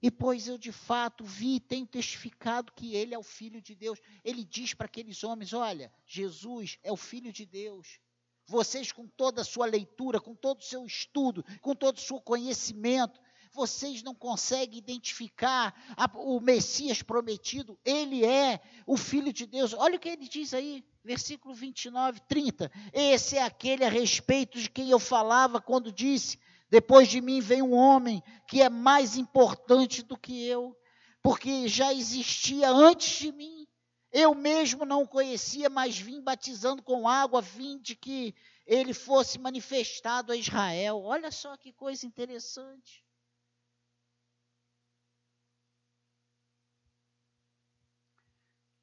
E 0.03 0.11
pois 0.11 0.49
eu 0.49 0.57
de 0.57 0.73
fato 0.73 1.23
vi 1.23 1.55
e 1.55 1.59
tenho 1.61 1.87
testificado 1.87 2.73
que 2.73 2.93
ele 2.93 3.13
é 3.13 3.17
o 3.17 3.23
Filho 3.23 3.61
de 3.61 3.73
Deus. 3.73 3.97
Ele 4.21 4.43
diz 4.43 4.73
para 4.73 4.85
aqueles 4.85 5.23
homens: 5.23 5.53
olha, 5.53 5.89
Jesus 6.05 6.77
é 6.83 6.91
o 6.91 6.97
Filho 6.97 7.31
de 7.31 7.45
Deus. 7.45 8.01
Vocês, 8.45 8.91
com 8.91 9.07
toda 9.07 9.41
a 9.41 9.45
sua 9.45 9.65
leitura, 9.65 10.19
com 10.19 10.35
todo 10.35 10.59
o 10.59 10.63
seu 10.65 10.85
estudo, 10.85 11.41
com 11.61 11.73
todo 11.73 11.95
o 11.95 12.01
seu 12.01 12.19
conhecimento, 12.19 13.17
vocês 13.53 14.03
não 14.03 14.13
conseguem 14.13 14.77
identificar 14.77 15.73
a, 15.95 16.11
o 16.17 16.41
Messias 16.41 17.01
prometido. 17.01 17.79
Ele 17.85 18.25
é 18.25 18.59
o 18.85 18.97
Filho 18.97 19.31
de 19.31 19.45
Deus. 19.45 19.73
Olha 19.73 19.95
o 19.95 19.99
que 19.99 20.09
ele 20.09 20.27
diz 20.27 20.53
aí, 20.53 20.83
versículo 21.01 21.53
29, 21.53 22.19
30. 22.27 22.69
Esse 22.91 23.37
é 23.37 23.41
aquele 23.41 23.85
a 23.85 23.89
respeito 23.89 24.59
de 24.59 24.69
quem 24.69 24.89
eu 24.89 24.99
falava 24.99 25.61
quando 25.61 25.93
disse: 25.93 26.37
depois 26.74 27.07
de 27.07 27.21
mim 27.21 27.39
vem 27.39 27.61
um 27.61 27.76
homem 27.76 28.24
que 28.47 28.59
é 28.59 28.67
mais 28.67 29.15
importante 29.15 30.01
do 30.01 30.17
que 30.17 30.43
eu, 30.43 30.76
porque 31.21 31.67
já 31.67 31.93
existia 31.93 32.67
antes 32.67 33.19
de 33.19 33.32
mim. 33.32 33.67
Eu 34.11 34.34
mesmo 34.34 34.84
não 34.84 35.03
o 35.03 35.07
conhecia, 35.07 35.69
mas 35.69 35.99
vim 35.99 36.19
batizando 36.19 36.82
com 36.82 37.07
água, 37.07 37.43
vim 37.43 37.78
de 37.78 37.95
que 37.95 38.34
ele 38.65 38.91
fosse 38.91 39.38
manifestado 39.38 40.32
a 40.32 40.36
Israel. 40.36 40.99
Olha 41.03 41.30
só 41.30 41.55
que 41.57 41.71
coisa 41.71 42.07
interessante. 42.07 43.05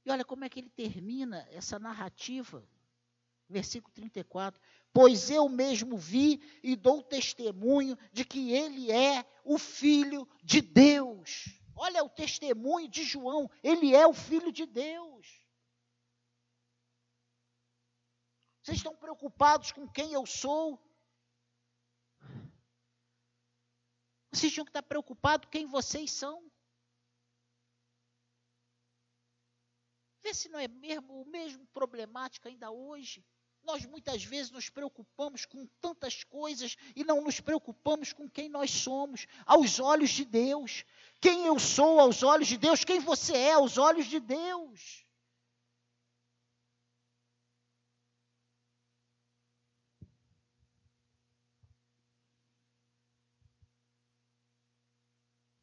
E 0.05 0.13
olha 0.13 0.25
como 0.25 0.45
é 0.45 0.49
que 0.49 0.61
ele 0.61 0.71
termina 0.71 1.45
essa 1.51 1.77
narrativa. 1.77 2.65
Versículo 3.49 3.93
34 3.93 4.63
pois 4.93 5.31
eu 5.31 5.49
mesmo 5.49 5.97
vi 5.97 6.41
e 6.63 6.75
dou 6.75 7.03
testemunho 7.03 7.97
de 8.13 8.25
que 8.25 8.53
ele 8.53 8.91
é 8.91 9.25
o 9.45 9.59
Filho 9.59 10.29
de 10.43 10.61
Deus. 10.61 11.61
Olha 11.77 12.05
o 12.05 12.09
testemunho 12.09 12.89
de 12.89 13.05
João, 13.05 13.51
ele 13.63 13.95
é 13.95 14.07
o 14.07 14.13
Filho 14.13 14.53
de 14.53 14.67
Deus. 14.67 15.41
Vocês 18.63 18.77
estão 18.77 18.95
preocupados 18.95 19.73
com 19.73 19.89
quem 19.89 20.13
eu 20.13 20.27
sou? 20.27 20.79
Vocês 24.33 24.53
tinham 24.53 24.65
que 24.65 24.71
estar 24.71 24.83
preocupados 24.83 25.47
com 25.47 25.51
quem 25.51 25.67
vocês 25.67 26.13
são. 26.13 26.51
Vê 30.23 30.35
se 30.35 30.49
não 30.49 30.59
é 30.59 30.69
mesmo 30.69 31.23
o 31.23 31.27
mesmo 31.27 31.67
problemático 31.69 32.47
ainda 32.47 32.71
hoje. 32.71 33.27
Nós 33.63 33.85
muitas 33.85 34.25
vezes 34.25 34.51
nos 34.51 34.69
preocupamos 34.69 35.45
com 35.45 35.67
tantas 35.81 36.25
coisas 36.25 36.77
e 36.97 37.05
não 37.05 37.21
nos 37.23 37.41
preocupamos 37.41 38.13
com 38.13 38.29
quem 38.29 38.49
nós 38.49 38.71
somos, 38.71 39.27
aos 39.47 39.79
olhos 39.79 40.11
de 40.11 40.25
Deus. 40.25 40.85
Quem 41.21 41.47
eu 41.47 41.59
sou 41.59 42.01
aos 42.01 42.23
olhos 42.23 42.49
de 42.49 42.57
Deus, 42.57 42.85
quem 42.85 43.01
você 43.01 43.37
é 43.37 43.53
aos 43.53 43.79
olhos 43.79 44.07
de 44.07 44.19
Deus. 44.19 45.05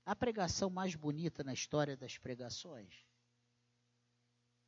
A 0.05 0.15
pregação 0.15 0.69
mais 0.69 0.95
bonita 0.95 1.43
na 1.43 1.53
história 1.53 1.97
das 1.97 2.17
pregações 2.17 3.06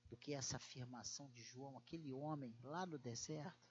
do 0.09 0.17
que 0.17 0.33
essa 0.33 0.57
afirmação 0.57 1.29
de 1.29 1.41
João, 1.41 1.77
aquele 1.77 2.11
homem 2.11 2.55
lá 2.63 2.85
no 2.85 2.97
deserto. 2.97 3.69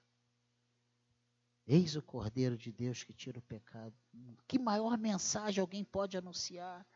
Eis 1.67 1.97
o 1.97 2.03
Cordeiro 2.03 2.57
de 2.57 2.73
Deus 2.73 3.03
que 3.03 3.13
tira 3.13 3.39
o 3.39 3.43
pecado. 3.43 3.93
Que 4.47 4.59
maior 4.59 4.97
mensagem 4.97 5.61
alguém 5.61 5.85
pode 5.85 6.17
anunciar? 6.17 6.87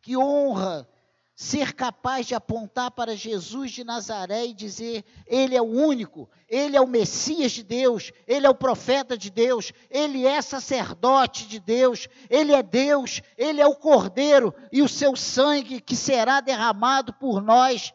Que 0.00 0.16
honra 0.16 0.88
ser 1.34 1.74
capaz 1.74 2.26
de 2.26 2.34
apontar 2.34 2.90
para 2.92 3.16
Jesus 3.16 3.72
de 3.72 3.84
Nazaré 3.84 4.46
e 4.46 4.54
dizer: 4.54 5.04
Ele 5.26 5.56
é 5.56 5.60
o 5.60 5.66
único, 5.66 6.30
Ele 6.48 6.76
é 6.76 6.80
o 6.80 6.86
Messias 6.86 7.52
de 7.52 7.62
Deus, 7.62 8.12
Ele 8.26 8.46
é 8.46 8.50
o 8.50 8.54
profeta 8.54 9.18
de 9.18 9.30
Deus, 9.30 9.72
Ele 9.90 10.26
é 10.26 10.40
sacerdote 10.40 11.46
de 11.46 11.58
Deus, 11.58 12.08
Ele 12.30 12.52
é 12.52 12.62
Deus, 12.62 13.20
Ele 13.36 13.60
é 13.60 13.66
o 13.66 13.76
Cordeiro 13.76 14.54
e 14.70 14.80
o 14.80 14.88
seu 14.88 15.16
sangue 15.16 15.80
que 15.80 15.96
será 15.96 16.40
derramado 16.40 17.12
por 17.12 17.42
nós 17.42 17.92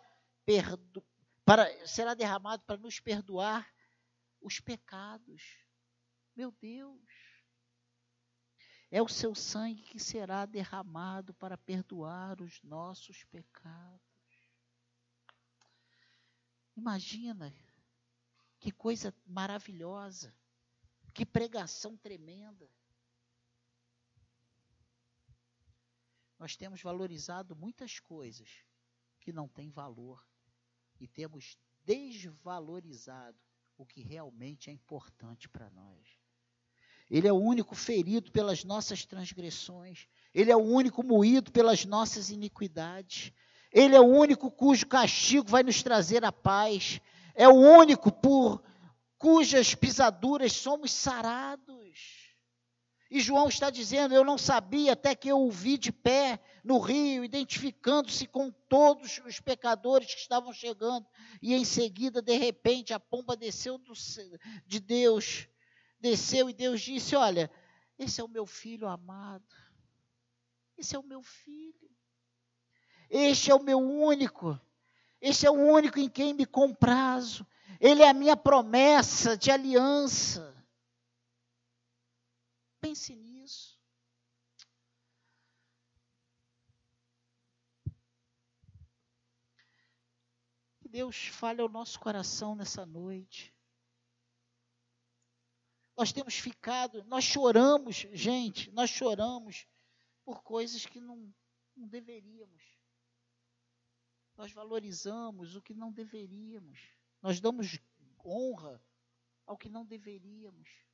perdo, 0.47 1.05
para, 1.43 1.85
será 1.85 2.13
derramado 2.13 2.63
para 2.63 2.77
nos 2.77 3.01
perdoar 3.01 3.69
os 4.39 4.61
pecados. 4.61 5.43
Meu 6.33 6.53
Deus. 6.53 7.03
É 8.89 9.01
o 9.01 9.09
seu 9.09 9.35
sangue 9.35 9.81
que 9.81 9.99
será 9.99 10.45
derramado 10.45 11.33
para 11.33 11.57
perdoar 11.57 12.41
os 12.41 12.63
nossos 12.63 13.25
pecados. 13.25 13.99
Imagina 16.77 17.53
que 18.57 18.71
coisa 18.71 19.13
maravilhosa, 19.25 20.33
que 21.13 21.25
pregação 21.25 21.97
tremenda. 21.97 22.71
Nós 26.39 26.55
temos 26.55 26.81
valorizado 26.81 27.53
muitas 27.53 27.99
coisas 27.99 28.63
que 29.19 29.33
não 29.33 29.49
têm 29.49 29.69
valor 29.69 30.25
e 30.99 31.07
temos 31.07 31.57
desvalorizado 31.85 33.37
o 33.77 33.85
que 33.85 34.01
realmente 34.01 34.69
é 34.69 34.73
importante 34.73 35.47
para 35.47 35.69
nós. 35.69 36.17
Ele 37.09 37.27
é 37.27 37.31
o 37.31 37.37
único 37.37 37.73
ferido 37.75 38.31
pelas 38.31 38.63
nossas 38.63 39.05
transgressões, 39.05 40.07
ele 40.33 40.51
é 40.51 40.55
o 40.55 40.63
único 40.63 41.03
moído 41.03 41.51
pelas 41.51 41.85
nossas 41.85 42.29
iniquidades, 42.29 43.31
ele 43.71 43.95
é 43.95 44.01
o 44.01 44.05
único 44.05 44.51
cujo 44.51 44.87
castigo 44.87 45.47
vai 45.47 45.63
nos 45.63 45.81
trazer 45.81 46.25
a 46.25 46.31
paz, 46.31 46.99
é 47.33 47.47
o 47.47 47.53
único 47.53 48.11
por 48.11 48.61
cujas 49.17 49.73
pisaduras 49.73 50.53
somos 50.53 50.91
sarados. 50.91 52.26
E 53.09 53.19
João 53.19 53.47
está 53.47 53.69
dizendo: 53.69 54.13
Eu 54.13 54.23
não 54.23 54.37
sabia 54.37 54.93
até 54.93 55.15
que 55.15 55.29
eu 55.29 55.39
o 55.39 55.51
vi 55.51 55.77
de 55.77 55.91
pé 55.91 56.39
no 56.63 56.79
rio, 56.79 57.23
identificando-se 57.23 58.27
com 58.27 58.51
todos 58.67 59.21
os 59.25 59.39
pecadores 59.39 60.13
que 60.13 60.19
estavam 60.19 60.51
chegando. 60.51 61.05
E 61.41 61.53
em 61.53 61.63
seguida, 61.63 62.21
de 62.21 62.37
repente, 62.37 62.93
a 62.93 62.99
pomba 62.99 63.37
desceu 63.37 63.77
do, 63.77 63.93
de 64.65 64.79
Deus, 64.79 65.47
desceu 65.99 66.49
e 66.49 66.53
Deus 66.53 66.81
disse: 66.81 67.15
Olha, 67.15 67.49
esse 67.97 68.19
é 68.19 68.23
o 68.23 68.29
meu 68.29 68.45
filho 68.45 68.87
amado. 68.87 69.55
Esse 70.77 70.95
é 70.95 70.99
o 70.99 71.03
meu 71.03 71.23
filho. 71.23 71.89
Este 73.09 73.51
é 73.51 73.55
o 73.55 73.63
meu 73.63 73.79
único. 73.79 74.59
Este 75.19 75.47
é 75.47 75.49
o 75.49 75.53
único 75.53 75.99
em 75.99 76.09
quem 76.09 76.33
me 76.33 76.45
comprazo. 76.45 77.47
Ele 77.79 78.03
é 78.03 78.09
a 78.09 78.13
minha 78.13 78.37
promessa 78.37 79.37
de 79.37 79.49
aliança. 79.49 80.56
Pense 82.87 83.13
nisso. 83.17 83.77
Que 90.79 90.87
Deus 90.87 91.27
fale 91.27 91.59
ao 91.59 91.67
nosso 91.67 91.99
coração 91.99 92.55
nessa 92.55 92.85
noite. 92.85 93.53
Nós 95.97 96.13
temos 96.13 96.35
ficado, 96.35 97.03
nós 97.03 97.25
choramos, 97.25 98.07
gente, 98.13 98.71
nós 98.71 98.89
choramos 98.89 99.67
por 100.23 100.41
coisas 100.41 100.85
que 100.85 101.01
não, 101.01 101.35
não 101.75 101.89
deveríamos. 101.89 102.63
Nós 104.37 104.53
valorizamos 104.53 105.57
o 105.57 105.61
que 105.61 105.73
não 105.73 105.91
deveríamos. 105.91 106.79
Nós 107.21 107.41
damos 107.41 107.81
honra 108.23 108.81
ao 109.45 109.57
que 109.57 109.67
não 109.67 109.85
deveríamos. 109.85 110.87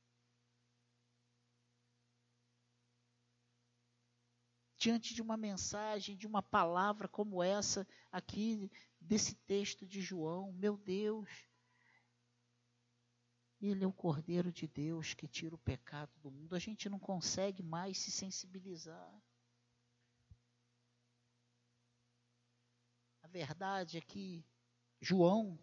Diante 4.84 5.14
de 5.14 5.22
uma 5.22 5.38
mensagem, 5.38 6.14
de 6.14 6.26
uma 6.26 6.42
palavra 6.42 7.08
como 7.08 7.42
essa 7.42 7.88
aqui, 8.12 8.70
desse 9.00 9.34
texto 9.34 9.86
de 9.86 10.02
João, 10.02 10.52
meu 10.52 10.76
Deus, 10.76 11.26
ele 13.62 13.82
é 13.82 13.86
o 13.86 13.92
Cordeiro 13.94 14.52
de 14.52 14.66
Deus 14.66 15.14
que 15.14 15.26
tira 15.26 15.54
o 15.54 15.58
pecado 15.58 16.12
do 16.20 16.30
mundo. 16.30 16.54
A 16.54 16.58
gente 16.58 16.86
não 16.90 16.98
consegue 16.98 17.62
mais 17.62 17.96
se 17.96 18.10
sensibilizar. 18.10 19.10
A 23.22 23.28
verdade 23.28 23.96
é 23.96 24.02
que 24.02 24.44
João 25.00 25.58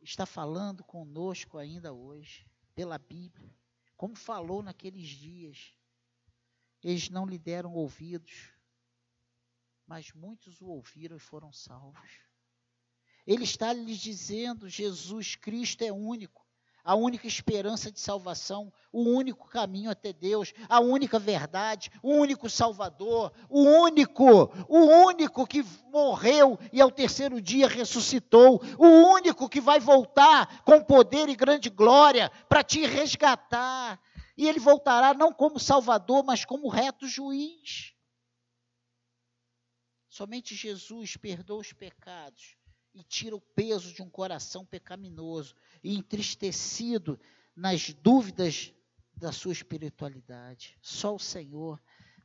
está 0.00 0.26
falando 0.26 0.82
conosco 0.82 1.58
ainda 1.58 1.92
hoje, 1.92 2.44
pela 2.74 2.98
Bíblia, 2.98 3.56
como 3.96 4.16
falou 4.16 4.64
naqueles 4.64 5.06
dias. 5.06 5.76
Eles 6.86 7.10
não 7.10 7.26
lhe 7.26 7.36
deram 7.36 7.74
ouvidos, 7.74 8.52
mas 9.88 10.12
muitos 10.12 10.60
o 10.60 10.68
ouviram 10.68 11.16
e 11.16 11.18
foram 11.18 11.52
salvos. 11.52 12.20
Ele 13.26 13.42
está 13.42 13.72
lhes 13.72 13.98
dizendo: 13.98 14.68
Jesus 14.68 15.34
Cristo 15.34 15.82
é 15.82 15.90
único 15.90 16.46
a 16.84 16.94
única 16.94 17.26
esperança 17.26 17.90
de 17.90 17.98
salvação, 17.98 18.72
o 18.92 19.02
único 19.02 19.48
caminho 19.48 19.90
até 19.90 20.12
Deus, 20.12 20.54
a 20.68 20.78
única 20.78 21.18
verdade, 21.18 21.90
o 22.00 22.12
único 22.12 22.48
Salvador, 22.48 23.32
o 23.48 23.60
único, 23.60 24.24
o 24.68 24.78
único 25.08 25.44
que 25.44 25.64
morreu 25.90 26.56
e 26.72 26.80
ao 26.80 26.92
terceiro 26.92 27.42
dia 27.42 27.66
ressuscitou, 27.66 28.62
o 28.78 28.86
único 28.86 29.48
que 29.48 29.60
vai 29.60 29.80
voltar 29.80 30.62
com 30.62 30.80
poder 30.80 31.28
e 31.28 31.34
grande 31.34 31.68
glória 31.68 32.30
para 32.48 32.62
te 32.62 32.86
resgatar. 32.86 34.00
E 34.36 34.46
ele 34.46 34.58
voltará 34.58 35.14
não 35.14 35.32
como 35.32 35.58
Salvador, 35.58 36.24
mas 36.24 36.44
como 36.44 36.68
reto 36.68 37.08
juiz. 37.08 37.94
Somente 40.08 40.54
Jesus 40.54 41.16
perdoa 41.16 41.60
os 41.60 41.72
pecados 41.72 42.56
e 42.94 43.02
tira 43.02 43.36
o 43.36 43.40
peso 43.40 43.92
de 43.92 44.02
um 44.02 44.08
coração 44.08 44.64
pecaminoso 44.64 45.54
e 45.82 45.94
entristecido 45.94 47.20
nas 47.54 47.92
dúvidas 47.92 48.72
da 49.14 49.32
sua 49.32 49.52
espiritualidade. 49.52 50.78
Só 50.80 51.14
o 51.14 51.18
Senhor 51.18 51.80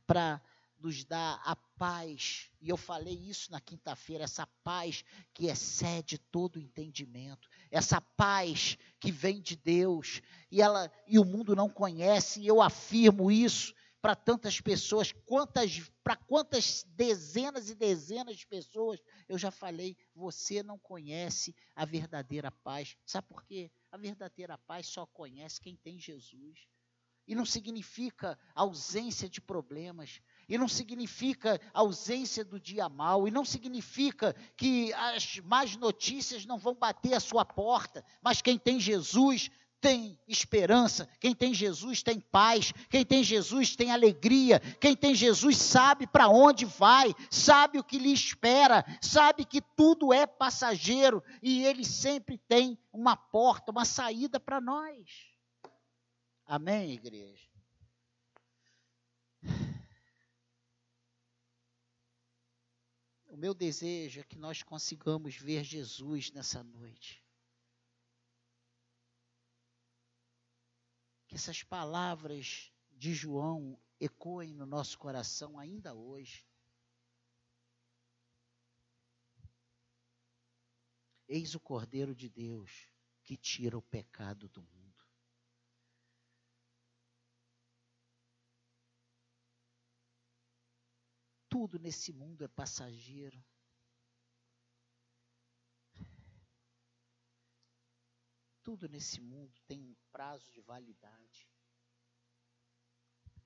para 0.06 0.42
nos 0.78 1.04
dar 1.04 1.40
a 1.44 1.54
paz. 1.54 2.50
E 2.60 2.68
eu 2.68 2.76
falei 2.76 3.14
isso 3.14 3.50
na 3.50 3.60
quinta-feira, 3.60 4.24
essa 4.24 4.46
paz 4.64 5.04
que 5.32 5.46
excede 5.46 6.18
todo 6.18 6.56
o 6.56 6.60
entendimento, 6.60 7.48
essa 7.72 8.00
paz 8.00 8.76
que 9.00 9.10
vem 9.10 9.40
de 9.40 9.56
Deus, 9.56 10.20
e 10.50 10.60
ela 10.60 10.92
e 11.08 11.18
o 11.18 11.24
mundo 11.24 11.56
não 11.56 11.68
conhece, 11.68 12.40
e 12.40 12.46
eu 12.46 12.60
afirmo 12.60 13.32
isso 13.32 13.74
para 14.02 14.14
tantas 14.14 14.60
pessoas, 14.60 15.12
quantas 15.24 15.90
para 16.04 16.16
quantas 16.16 16.84
dezenas 16.88 17.70
e 17.70 17.74
dezenas 17.74 18.36
de 18.36 18.46
pessoas 18.46 19.00
eu 19.28 19.38
já 19.38 19.50
falei, 19.50 19.96
você 20.14 20.62
não 20.62 20.78
conhece 20.78 21.54
a 21.74 21.84
verdadeira 21.84 22.50
paz. 22.50 22.96
Sabe 23.06 23.28
por 23.28 23.44
quê? 23.44 23.70
A 23.90 23.96
verdadeira 23.96 24.58
paz 24.58 24.88
só 24.88 25.06
conhece 25.06 25.60
quem 25.60 25.76
tem 25.76 25.98
Jesus. 25.98 26.66
E 27.26 27.34
não 27.34 27.44
significa 27.44 28.38
ausência 28.54 29.28
de 29.28 29.40
problemas, 29.40 30.20
e 30.48 30.58
não 30.58 30.68
significa 30.68 31.60
ausência 31.72 32.44
do 32.44 32.58
dia 32.58 32.88
mal, 32.88 33.26
e 33.26 33.30
não 33.30 33.44
significa 33.44 34.34
que 34.56 34.92
as 34.94 35.38
más 35.38 35.76
notícias 35.76 36.44
não 36.44 36.58
vão 36.58 36.74
bater 36.74 37.14
a 37.14 37.20
sua 37.20 37.44
porta, 37.44 38.04
mas 38.22 38.42
quem 38.42 38.58
tem 38.58 38.80
Jesus 38.80 39.50
tem 39.82 40.16
esperança, 40.28 41.08
quem 41.18 41.34
tem 41.34 41.52
Jesus 41.52 42.04
tem 42.04 42.20
paz, 42.20 42.72
quem 42.88 43.04
tem 43.04 43.24
Jesus 43.24 43.74
tem 43.74 43.90
alegria, 43.90 44.60
quem 44.80 44.94
tem 44.94 45.12
Jesus 45.12 45.56
sabe 45.56 46.06
para 46.06 46.28
onde 46.28 46.64
vai, 46.64 47.12
sabe 47.28 47.80
o 47.80 47.84
que 47.84 47.98
lhe 47.98 48.12
espera, 48.12 48.84
sabe 49.00 49.44
que 49.44 49.60
tudo 49.60 50.12
é 50.12 50.24
passageiro. 50.24 51.20
E 51.42 51.64
ele 51.64 51.84
sempre 51.84 52.38
tem 52.38 52.78
uma 52.92 53.16
porta, 53.16 53.72
uma 53.72 53.84
saída 53.84 54.38
para 54.38 54.60
nós. 54.60 55.31
Amém, 56.46 56.92
igreja? 56.92 57.48
O 63.28 63.36
meu 63.36 63.54
desejo 63.54 64.20
é 64.20 64.24
que 64.24 64.38
nós 64.38 64.62
consigamos 64.62 65.36
ver 65.36 65.64
Jesus 65.64 66.30
nessa 66.30 66.62
noite. 66.62 67.22
que 71.32 71.36
essas 71.36 71.62
palavras 71.62 72.70
de 72.90 73.14
João 73.14 73.80
ecoem 73.98 74.52
no 74.52 74.66
nosso 74.66 74.98
coração 74.98 75.58
ainda 75.58 75.94
hoje. 75.94 76.46
Eis 81.26 81.54
o 81.54 81.60
Cordeiro 81.60 82.14
de 82.14 82.28
Deus 82.28 82.86
que 83.22 83.34
tira 83.34 83.78
o 83.78 83.80
pecado 83.80 84.46
do 84.50 84.60
mundo. 84.60 84.81
Tudo 91.52 91.78
nesse 91.78 92.14
mundo 92.14 92.42
é 92.42 92.48
passageiro. 92.48 93.44
Tudo 98.62 98.88
nesse 98.88 99.20
mundo 99.20 99.52
tem 99.66 99.78
um 99.78 99.94
prazo 100.10 100.50
de 100.50 100.62
validade. 100.62 101.46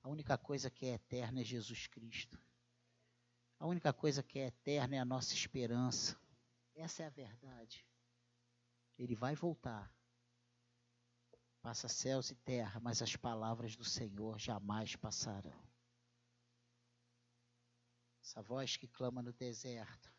A 0.01 0.07
única 0.07 0.37
coisa 0.37 0.71
que 0.71 0.85
é 0.85 0.93
eterna 0.93 1.41
é 1.41 1.43
Jesus 1.43 1.85
Cristo. 1.87 2.41
A 3.59 3.67
única 3.67 3.91
coisa 3.91 4.23
que 4.23 4.39
é 4.39 4.47
eterna 4.47 4.95
é 4.95 4.99
a 4.99 5.05
nossa 5.05 5.33
esperança. 5.33 6.17
Essa 6.75 7.03
é 7.03 7.07
a 7.07 7.09
verdade. 7.09 7.85
Ele 8.97 9.15
vai 9.15 9.35
voltar. 9.35 9.93
Passa 11.61 11.89
céus 11.89 12.31
e 12.31 12.35
terra, 12.35 12.79
mas 12.79 13.01
as 13.01 13.17
palavras 13.17 13.75
do 13.75 13.83
Senhor 13.83 14.39
jamais 14.39 14.95
passarão. 14.95 15.66
Essa 18.27 18.41
voz 18.41 18.75
que 18.75 18.89
clama 18.89 19.21
no 19.21 19.31
deserto 19.31 20.13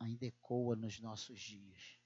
ainda 0.00 0.26
ecoa 0.26 0.74
nos 0.74 0.98
nossos 0.98 1.40
dias 1.40 1.96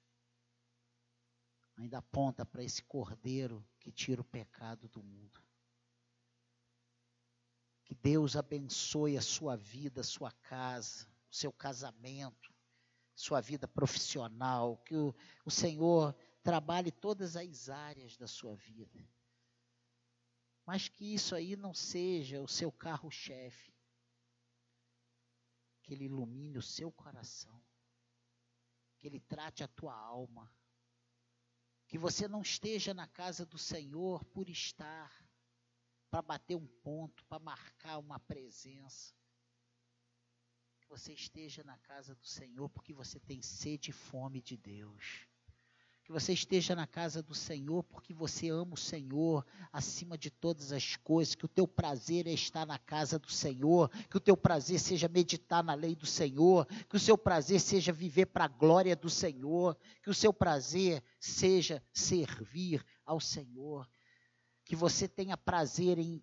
ainda 1.79 1.97
aponta 1.97 2.45
para 2.45 2.63
esse 2.63 2.83
cordeiro 2.83 3.67
que 3.81 3.91
tira 3.91 4.21
o 4.21 4.25
pecado 4.25 4.87
do 4.89 5.03
mundo. 5.03 5.43
Que 7.87 7.95
Deus 7.95 8.37
abençoe 8.37 9.17
a 9.17 9.23
sua 9.23 9.57
vida, 9.57 10.03
a 10.03 10.05
sua 10.05 10.31
casa, 10.31 11.09
o 11.31 11.35
seu 11.35 11.51
casamento, 11.51 12.55
sua 13.15 13.41
vida 13.41 13.67
profissional, 13.67 14.77
que 14.85 14.95
o, 14.95 15.15
o 15.43 15.51
Senhor 15.51 16.15
trabalhe 16.43 16.93
todas 16.93 17.35
as 17.35 17.71
áreas 17.71 18.15
da 18.19 18.27
sua 18.27 18.55
vida. 18.57 19.09
Mas 20.67 20.87
que 20.87 21.15
isso 21.15 21.35
aí 21.35 21.57
não 21.57 21.73
seja 21.73 22.43
o 22.43 22.49
seu 22.49 22.71
carro-chefe. 22.71 23.76
Que 25.87 25.95
ele 25.95 26.05
ilumine 26.05 26.59
o 26.59 26.63
seu 26.63 26.93
coração. 26.93 27.59
Que 28.99 29.07
ele 29.07 29.21
trate 29.21 29.65
a 29.65 29.69
tua 29.69 29.95
alma 29.95 30.53
Que 31.87 31.97
você 31.97 32.27
não 32.27 32.43
esteja 32.43 32.93
na 32.93 33.07
casa 33.07 33.47
do 33.47 33.57
Senhor 33.57 34.25
por 34.27 34.51
estar, 34.51 35.11
para 36.11 36.21
bater 36.21 36.57
um 36.57 36.67
ponto, 36.67 37.25
para 37.27 37.39
marcar 37.39 37.99
uma 37.99 38.19
presença. 38.19 39.15
Que 40.81 40.89
você 40.89 41.15
esteja 41.15 41.65
na 41.65 41.79
casa 41.79 42.15
do 42.15 42.27
Senhor 42.27 42.69
porque 42.69 42.93
você 42.93 43.19
tem 43.21 43.41
sede 43.41 43.91
e 43.91 43.95
fome 43.95 44.43
de 44.43 44.57
Deus 44.57 45.27
que 46.07 46.13
você 46.13 46.33
esteja 46.33 46.73
na 46.77 46.87
casa 46.87 47.21
do 47.21 47.35
Senhor, 47.35 47.83
porque 47.83 48.15
você 48.15 48.49
ama 48.49 48.75
o 48.75 48.79
Senhor 48.79 49.45
acima 49.73 50.17
de 50.17 50.31
todas 50.31 50.71
as 50.71 50.95
coisas, 50.95 51.35
que 51.35 51.45
o 51.45 51.49
teu 51.49 51.67
prazer 51.67 52.29
é 52.29 52.31
estar 52.31 52.65
na 52.65 52.79
casa 52.79 53.19
do 53.19 53.29
Senhor, 53.29 53.91
que 54.09 54.17
o 54.17 54.21
teu 54.21 54.37
prazer 54.37 54.79
seja 54.79 55.09
meditar 55.09 55.65
na 55.65 55.75
lei 55.75 55.97
do 55.97 56.07
Senhor, 56.07 56.65
que 56.89 56.95
o 56.95 57.01
seu 57.01 57.19
prazer 57.19 57.59
seja 57.59 57.93
viver 57.93 58.27
para 58.27 58.45
a 58.45 58.49
glória 58.49 58.95
do 58.95 59.11
Senhor, 59.11 59.77
que 60.01 60.09
o 60.09 60.15
seu 60.15 60.33
prazer 60.33 61.03
seja 61.19 61.83
servir 61.93 62.87
ao 63.05 63.19
Senhor, 63.19 63.85
que 64.65 64.77
você 64.77 65.09
tenha 65.09 65.37
prazer 65.37 65.99
em, 65.99 66.23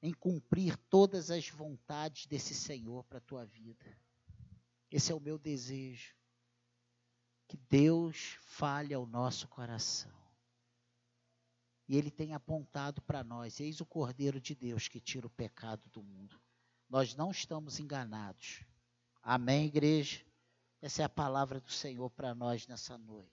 em 0.00 0.14
cumprir 0.14 0.78
todas 0.88 1.30
as 1.30 1.46
vontades 1.46 2.24
desse 2.24 2.54
Senhor 2.54 3.04
para 3.04 3.18
a 3.18 3.22
tua 3.22 3.44
vida. 3.44 3.84
Esse 4.90 5.12
é 5.12 5.14
o 5.14 5.20
meu 5.20 5.36
desejo 5.38 6.21
que 7.52 7.58
Deus 7.68 8.38
fale 8.40 8.94
ao 8.94 9.04
nosso 9.04 9.46
coração. 9.46 10.10
E 11.86 11.98
Ele 11.98 12.10
tem 12.10 12.32
apontado 12.32 13.02
para 13.02 13.22
nós: 13.22 13.60
eis 13.60 13.78
o 13.78 13.84
Cordeiro 13.84 14.40
de 14.40 14.54
Deus 14.54 14.88
que 14.88 14.98
tira 14.98 15.26
o 15.26 15.30
pecado 15.30 15.86
do 15.90 16.02
mundo. 16.02 16.40
Nós 16.88 17.14
não 17.14 17.30
estamos 17.30 17.78
enganados. 17.78 18.64
Amém, 19.22 19.66
igreja? 19.66 20.24
Essa 20.80 21.02
é 21.02 21.04
a 21.04 21.10
palavra 21.10 21.60
do 21.60 21.70
Senhor 21.70 22.08
para 22.08 22.34
nós 22.34 22.66
nessa 22.66 22.96
noite. 22.96 23.20